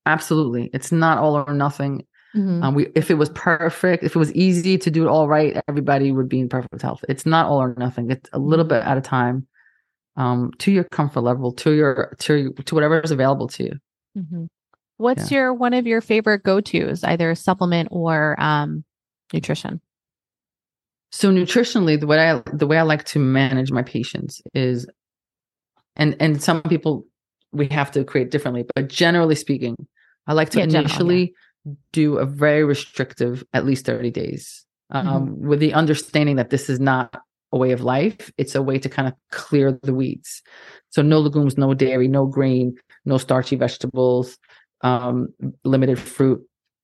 Absolutely. 0.05 0.69
It's 0.73 0.91
not 0.91 1.17
all 1.17 1.35
or 1.35 1.53
nothing. 1.53 2.05
Mm-hmm. 2.35 2.61
um, 2.61 2.75
we 2.75 2.87
if 2.93 3.09
it 3.09 3.15
was 3.15 3.29
perfect 3.29 4.03
if 4.03 4.15
it 4.15 4.19
was 4.19 4.31
easy 4.33 4.77
to 4.77 4.91
do 4.91 5.03
it 5.03 5.09
all 5.09 5.27
right 5.27 5.59
everybody 5.67 6.11
would 6.11 6.29
be 6.29 6.39
in 6.39 6.47
perfect 6.47 6.81
health. 6.81 7.03
It's 7.09 7.25
not 7.25 7.47
all 7.47 7.59
or 7.59 7.73
nothing. 7.77 8.11
It's 8.11 8.29
a 8.33 8.39
little 8.39 8.65
bit 8.65 8.83
at 8.83 8.97
a 8.97 9.01
time 9.01 9.47
um, 10.15 10.51
to 10.59 10.71
your 10.71 10.83
comfort 10.83 11.21
level 11.21 11.51
to 11.53 11.71
your 11.71 12.15
to 12.19 12.53
to 12.53 12.75
whatever 12.75 12.99
is 12.99 13.09
available 13.09 13.47
to 13.47 13.63
you. 13.63 13.79
Mm-hmm. 14.17 14.45
What's 14.99 15.31
yeah. 15.31 15.39
your 15.39 15.53
one 15.53 15.73
of 15.73 15.87
your 15.87 16.01
favorite 16.01 16.43
go-to's 16.43 17.03
either 17.03 17.33
supplement 17.35 17.89
or 17.91 18.39
um, 18.39 18.83
nutrition 19.33 19.81
so 21.11 21.31
nutritionally, 21.31 21.99
the 21.99 22.07
way 22.07 22.29
I 22.29 22.41
the 22.53 22.67
way 22.67 22.77
I 22.77 22.83
like 22.83 23.03
to 23.05 23.19
manage 23.19 23.71
my 23.71 23.81
patients 23.81 24.41
is, 24.53 24.87
and 25.95 26.15
and 26.19 26.41
some 26.41 26.61
people 26.63 27.05
we 27.51 27.67
have 27.69 27.91
to 27.91 28.03
create 28.03 28.29
differently, 28.29 28.65
but 28.75 28.89
generally 28.89 29.35
speaking, 29.35 29.75
I 30.27 30.33
like 30.33 30.51
to 30.51 30.59
yeah, 30.59 30.65
initially 30.65 31.33
general, 31.33 31.33
yeah. 31.65 31.73
do 31.93 32.17
a 32.19 32.25
very 32.25 32.63
restrictive, 32.63 33.43
at 33.53 33.65
least 33.65 33.85
thirty 33.85 34.11
days, 34.11 34.65
um, 34.91 35.07
mm-hmm. 35.07 35.47
with 35.47 35.59
the 35.59 35.73
understanding 35.73 36.35
that 36.35 36.51
this 36.51 36.69
is 36.69 36.79
not 36.79 37.19
a 37.51 37.57
way 37.57 37.71
of 37.71 37.81
life; 37.81 38.31
it's 38.37 38.53
a 38.53 38.61
way 38.61 38.77
to 38.77 38.87
kind 38.87 39.07
of 39.07 39.15
clear 39.31 39.71
the 39.81 39.95
weeds. 39.95 40.43
So 40.91 41.01
no 41.01 41.19
legumes, 41.19 41.57
no 41.57 41.73
dairy, 41.73 42.07
no 42.07 42.27
grain, 42.27 42.77
no 43.05 43.17
starchy 43.17 43.55
vegetables, 43.55 44.37
um, 44.81 45.33
limited 45.63 45.99
fruit, 45.99 46.41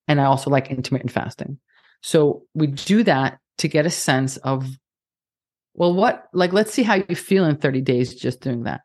and 0.08 0.20
I 0.22 0.26
also 0.26 0.50
like 0.50 0.70
intermittent 0.72 1.12
fasting. 1.12 1.60
So 2.02 2.44
we 2.54 2.68
do 2.68 3.04
that 3.04 3.40
to 3.58 3.68
get 3.68 3.86
a 3.86 3.90
sense 3.90 4.38
of 4.38 4.68
well 5.76 5.94
what 5.94 6.26
like 6.34 6.54
let's 6.54 6.74
see 6.74 6.84
how 6.84 6.96
you 6.96 7.16
feel 7.16 7.46
in 7.46 7.56
30 7.58 7.82
days 7.82 8.16
just 8.16 8.42
doing 8.42 8.64
that 8.64 8.82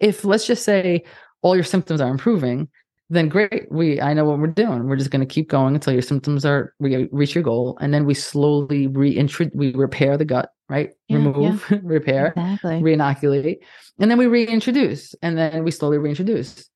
if 0.00 0.24
let's 0.24 0.46
just 0.46 0.64
say 0.64 1.04
all 1.42 1.54
your 1.54 1.64
symptoms 1.64 2.00
are 2.00 2.10
improving 2.10 2.68
then 3.08 3.28
great 3.28 3.66
we 3.70 4.00
i 4.00 4.12
know 4.12 4.24
what 4.24 4.38
we're 4.38 4.46
doing 4.46 4.86
we're 4.86 4.96
just 4.96 5.10
going 5.10 5.26
to 5.26 5.34
keep 5.34 5.48
going 5.48 5.74
until 5.74 5.92
your 5.92 6.02
symptoms 6.02 6.44
are 6.44 6.74
we 6.78 7.08
reach 7.12 7.34
your 7.34 7.44
goal 7.44 7.76
and 7.80 7.92
then 7.92 8.04
we 8.04 8.14
slowly 8.14 8.86
reintroduce 8.86 9.54
we 9.54 9.72
repair 9.74 10.16
the 10.16 10.24
gut 10.24 10.50
right 10.68 10.90
yeah, 11.08 11.16
remove 11.16 11.64
yeah. 11.70 11.78
repair 11.82 12.28
exactly. 12.28 12.80
reinoculate 12.80 13.58
and 13.98 14.10
then 14.10 14.18
we 14.18 14.26
reintroduce 14.26 15.14
and 15.22 15.38
then 15.38 15.64
we 15.64 15.70
slowly 15.70 15.98
reintroduce 15.98 16.68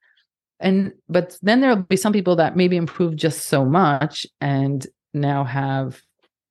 and 0.60 0.92
but 1.08 1.36
then 1.42 1.60
there'll 1.60 1.76
be 1.76 1.96
some 1.96 2.12
people 2.12 2.36
that 2.36 2.56
maybe 2.56 2.76
improve 2.76 3.16
just 3.16 3.46
so 3.46 3.64
much 3.64 4.26
and 4.40 4.86
now 5.14 5.44
have 5.44 6.00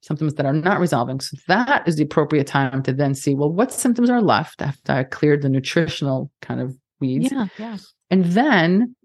symptoms 0.01 0.35
that 0.35 0.45
are 0.45 0.53
not 0.53 0.79
resolving. 0.79 1.19
So 1.19 1.37
that 1.47 1.87
is 1.87 1.97
the 1.97 2.03
appropriate 2.03 2.47
time 2.47 2.81
to 2.83 2.93
then 2.93 3.13
see, 3.13 3.35
well, 3.35 3.51
what 3.51 3.71
symptoms 3.71 4.09
are 4.09 4.21
left 4.21 4.61
after 4.61 4.93
I 4.93 5.03
cleared 5.03 5.41
the 5.41 5.49
nutritional 5.49 6.31
kind 6.41 6.61
of 6.61 6.75
weeds. 6.99 7.31
Yeah, 7.31 7.47
yeah. 7.57 7.77
And 8.09 8.25
then 8.25 8.95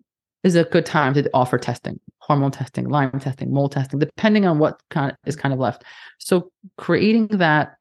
is 0.44 0.54
a 0.56 0.64
good 0.64 0.86
time 0.86 1.14
to 1.14 1.28
offer 1.32 1.58
testing, 1.58 1.98
hormone 2.18 2.50
testing, 2.50 2.88
Lyme 2.88 3.18
testing, 3.18 3.52
mold 3.52 3.72
testing, 3.72 3.98
depending 3.98 4.46
on 4.46 4.58
what 4.58 4.80
kind 4.90 5.10
of 5.10 5.16
is 5.26 5.36
kind 5.36 5.52
of 5.52 5.58
left. 5.58 5.84
So 6.18 6.50
creating 6.76 7.28
that 7.28 7.76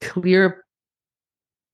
clear 0.00 0.64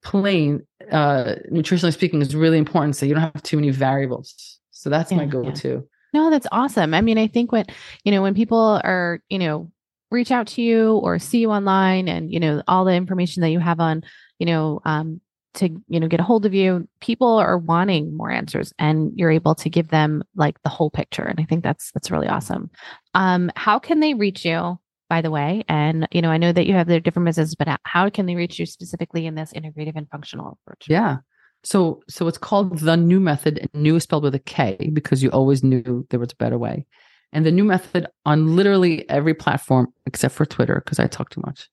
plane, 0.02 0.66
uh, 0.90 1.36
nutritionally 1.52 1.92
speaking, 1.92 2.20
is 2.20 2.34
really 2.34 2.58
important. 2.58 2.96
So 2.96 3.06
you 3.06 3.14
don't 3.14 3.22
have 3.22 3.42
too 3.42 3.56
many 3.56 3.70
variables. 3.70 4.57
So 4.78 4.90
that's 4.90 5.10
yeah, 5.10 5.18
my 5.18 5.26
go-to. 5.26 5.68
Yeah. 5.68 5.80
No, 6.14 6.30
that's 6.30 6.46
awesome. 6.52 6.94
I 6.94 7.00
mean, 7.00 7.18
I 7.18 7.26
think 7.26 7.52
when 7.52 7.66
you 8.04 8.12
know 8.12 8.22
when 8.22 8.34
people 8.34 8.80
are 8.82 9.20
you 9.28 9.38
know 9.38 9.70
reach 10.10 10.30
out 10.30 10.46
to 10.46 10.62
you 10.62 10.92
or 10.96 11.18
see 11.18 11.40
you 11.40 11.50
online 11.50 12.08
and 12.08 12.32
you 12.32 12.40
know 12.40 12.62
all 12.66 12.84
the 12.84 12.94
information 12.94 13.42
that 13.42 13.50
you 13.50 13.58
have 13.58 13.80
on 13.80 14.02
you 14.38 14.46
know 14.46 14.80
um, 14.84 15.20
to 15.54 15.68
you 15.88 16.00
know 16.00 16.08
get 16.08 16.20
a 16.20 16.22
hold 16.22 16.46
of 16.46 16.54
you 16.54 16.88
people 17.00 17.36
are 17.36 17.58
wanting 17.58 18.16
more 18.16 18.30
answers 18.30 18.72
and 18.78 19.12
you're 19.16 19.30
able 19.30 19.54
to 19.54 19.68
give 19.68 19.88
them 19.88 20.22
like 20.36 20.60
the 20.62 20.68
whole 20.68 20.90
picture 20.90 21.24
and 21.24 21.40
i 21.40 21.44
think 21.44 21.64
that's 21.64 21.90
that's 21.92 22.10
really 22.10 22.28
awesome 22.28 22.70
um 23.14 23.50
how 23.56 23.78
can 23.78 24.00
they 24.00 24.14
reach 24.14 24.44
you 24.44 24.78
by 25.08 25.20
the 25.20 25.30
way 25.30 25.64
and 25.68 26.06
you 26.12 26.22
know 26.22 26.30
i 26.30 26.38
know 26.38 26.52
that 26.52 26.66
you 26.66 26.74
have 26.74 26.86
their 26.86 27.00
different 27.00 27.26
businesses 27.26 27.54
but 27.54 27.80
how 27.84 28.08
can 28.08 28.26
they 28.26 28.36
reach 28.36 28.58
you 28.58 28.66
specifically 28.66 29.26
in 29.26 29.34
this 29.34 29.52
integrative 29.52 29.96
and 29.96 30.08
functional 30.10 30.58
approach 30.62 30.86
yeah 30.88 31.16
so 31.64 32.02
so 32.08 32.26
it's 32.28 32.38
called 32.38 32.78
the 32.78 32.96
KNEW 32.96 33.20
Method 33.20 33.58
and 33.58 33.70
new 33.74 33.96
is 33.96 34.04
spelled 34.04 34.22
with 34.22 34.34
a 34.34 34.40
k 34.40 34.90
because 34.92 35.22
you 35.22 35.30
always 35.30 35.62
knew 35.62 36.06
there 36.10 36.20
was 36.20 36.32
a 36.32 36.36
better 36.36 36.58
way 36.58 36.86
and 37.32 37.44
the 37.44 37.50
KNEW 37.50 37.66
Method 37.66 38.06
on 38.24 38.56
literally 38.56 39.08
every 39.10 39.34
platform 39.34 39.92
except 40.06 40.34
for 40.34 40.46
Twitter 40.46 40.82
because 40.84 40.98
I 40.98 41.06
talk 41.06 41.30
too 41.30 41.42
much. 41.44 41.68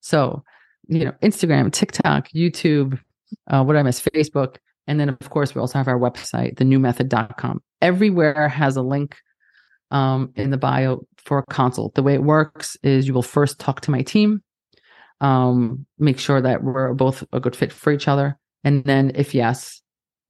So, 0.00 0.44
you 0.88 1.04
know, 1.04 1.12
Instagram, 1.22 1.72
TikTok, 1.72 2.28
YouTube, 2.30 2.98
uh, 3.48 3.64
what 3.64 3.76
I 3.76 3.82
miss, 3.82 4.00
Facebook. 4.00 4.56
And 4.86 4.98
then, 4.98 5.08
of 5.08 5.30
course, 5.30 5.54
we 5.54 5.60
also 5.60 5.78
have 5.78 5.88
our 5.88 5.98
website, 5.98 6.56
theknewmethod.com. 6.56 7.62
Everywhere 7.82 8.48
has 8.48 8.76
a 8.76 8.82
link 8.82 9.16
um, 9.90 10.32
in 10.36 10.50
the 10.50 10.56
bio 10.56 11.06
for 11.16 11.38
a 11.38 11.46
consult. 11.46 11.94
The 11.94 12.02
way 12.02 12.14
it 12.14 12.22
works 12.22 12.76
is 12.82 13.06
you 13.06 13.14
will 13.14 13.22
first 13.22 13.58
talk 13.58 13.82
to 13.82 13.90
my 13.90 14.02
team, 14.02 14.42
um, 15.20 15.86
make 15.98 16.18
sure 16.18 16.40
that 16.40 16.62
we're 16.62 16.94
both 16.94 17.24
a 17.32 17.40
good 17.40 17.54
fit 17.54 17.72
for 17.72 17.92
each 17.92 18.08
other. 18.08 18.38
And 18.64 18.84
then, 18.84 19.12
if 19.14 19.34
yes, 19.34 19.80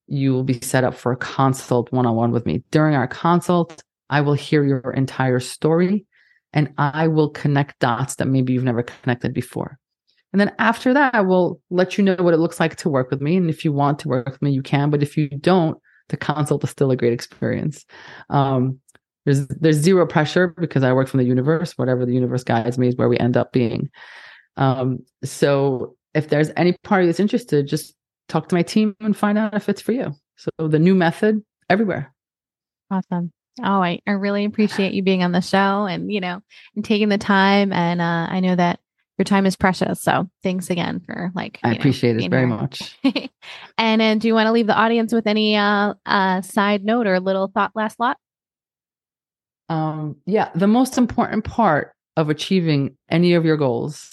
you 0.07 0.33
will 0.33 0.45
be 0.45 0.61
set 0.61 0.85
up 0.85 0.95
for 0.95 1.13
a 1.13 1.17
consult 1.17 1.93
one 1.93 2.07
on 2.07 2.17
one 2.17 2.33
with 2.33 2.47
me. 2.47 2.63
During 2.71 2.95
our 2.95 3.07
consult, 3.07 3.83
I 4.11 4.21
will 4.21 4.35
hear 4.35 4.65
your 4.65 4.93
entire 4.93 5.41
story 5.41 6.05
and 6.53 6.73
I 6.79 7.07
will 7.09 7.31
connect 7.31 7.79
dots 7.79 8.17
that 8.17 8.27
maybe 8.27 8.53
you've 8.53 8.65
never 8.65 8.83
connected 8.83 9.33
before. 9.33 9.79
And 10.33 10.41
then 10.41 10.53
after 10.59 10.93
that, 10.95 11.15
I 11.15 11.21
will 11.21 11.61
let 11.71 11.97
you 11.97 12.05
know 12.05 12.17
what 12.17 12.35
it 12.35 12.39
looks 12.39 12.61
like 12.61 12.77
to 12.77 12.89
work 12.89 13.11
with 13.11 13.21
me. 13.21 13.37
And 13.37 13.51
if 13.51 13.65
you 13.65 13.73
want 13.73 13.99
to 14.01 14.09
work 14.09 14.27
with 14.27 14.43
me, 14.43 14.51
you 14.51 14.63
can. 14.63 14.91
But 14.91 15.03
if 15.03 15.17
you 15.17 15.29
don't, 15.29 15.79
the 16.09 16.17
consult 16.17 16.65
is 16.65 16.71
still 16.71 16.91
a 16.91 16.97
great 16.97 17.13
experience. 17.13 17.85
Um, 18.31 18.81
there's 19.25 19.47
there's 19.49 19.77
zero 19.77 20.07
pressure 20.07 20.55
because 20.59 20.83
I 20.83 20.93
work 20.93 21.09
from 21.09 21.19
the 21.19 21.27
universe. 21.27 21.73
Whatever 21.77 22.07
the 22.07 22.15
universe 22.15 22.43
guides 22.43 22.79
me 22.79 22.89
is 22.89 22.97
where 22.97 23.09
we 23.09 23.19
end 23.19 23.37
up 23.37 23.53
being. 23.53 23.91
Um, 24.57 25.01
so 25.23 25.97
if 26.15 26.29
there's 26.29 26.51
any 26.57 26.77
party 26.83 27.07
that's 27.07 27.21
interested, 27.21 27.69
just 27.69 27.95
talk 28.31 28.49
to 28.49 28.55
my 28.55 28.63
team 28.63 28.97
and 29.01 29.17
find 29.17 29.37
out 29.37 29.55
if 29.55 29.69
it's 29.69 29.83
for 29.83 29.93
you. 29.93 30.15
So 30.37 30.51
the 30.59 30.79
KNEW 30.79 30.97
Method 30.97 31.43
everywhere. 31.69 32.15
Awesome. 32.91 33.33
Oh, 33.63 33.83
I, 33.83 34.01
I 34.07 34.13
really 34.13 34.45
appreciate 34.45 34.95
you 34.95 35.03
being 35.03 35.23
on 35.23 35.33
the 35.33 35.41
show 35.41 35.87
and, 35.87 36.11
you 36.11 36.21
know, 36.21 36.41
and 36.75 36.85
taking 36.85 37.09
the 37.09 37.19
time. 37.19 37.73
And 37.73 38.01
uh, 38.01 38.27
I 38.31 38.41
know 38.41 38.57
that 38.57 38.81
your 39.19 39.25
time 39.25 39.45
is 39.45 39.55
precious. 39.57 40.01
So 40.01 40.31
thanks 40.43 40.71
again 40.71 41.01
for 41.01 41.31
like, 41.35 41.59
I 41.63 41.75
appreciate 41.75 42.17
know, 42.17 42.25
it 42.25 42.31
very 42.31 42.47
here. 42.47 42.57
much. 42.57 42.99
and 43.79 44.01
and 44.01 44.21
do 44.21 44.29
you 44.29 44.35
want 44.35 44.47
to 44.47 44.53
leave 44.53 44.67
the 44.67 44.75
audience 44.75 45.13
with 45.13 45.27
any 45.27 45.57
uh, 45.57 45.95
uh, 46.07 46.41
side 46.41 46.85
note 46.85 47.07
or 47.07 47.21
little 47.21 47.49
thought 47.49 47.73
last 47.75 48.01
lot? 48.01 48.17
Um, 49.69 50.17
yeah. 50.25 50.51
The 50.55 50.67
most 50.67 50.97
important 50.97 51.45
part 51.45 51.93
of 52.17 52.31
achieving 52.31 52.97
any 53.11 53.35
of 53.35 53.45
your 53.45 53.59
goals 53.59 54.11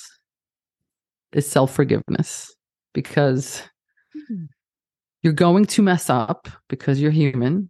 is 1.31 1.49
self 1.49 1.73
forgiveness 1.73 2.53
because. 2.93 3.63
You're 5.23 5.33
going 5.33 5.65
to 5.65 5.81
mess 5.81 6.09
up 6.09 6.47
because 6.69 7.01
you're 7.01 7.11
human 7.11 7.69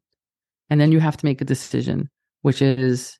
and 0.69 0.79
then 0.79 0.91
you 0.91 0.99
have 0.99 1.17
to 1.17 1.25
make 1.25 1.41
a 1.41 1.45
decision, 1.45 2.09
which 2.41 2.61
is, 2.61 3.17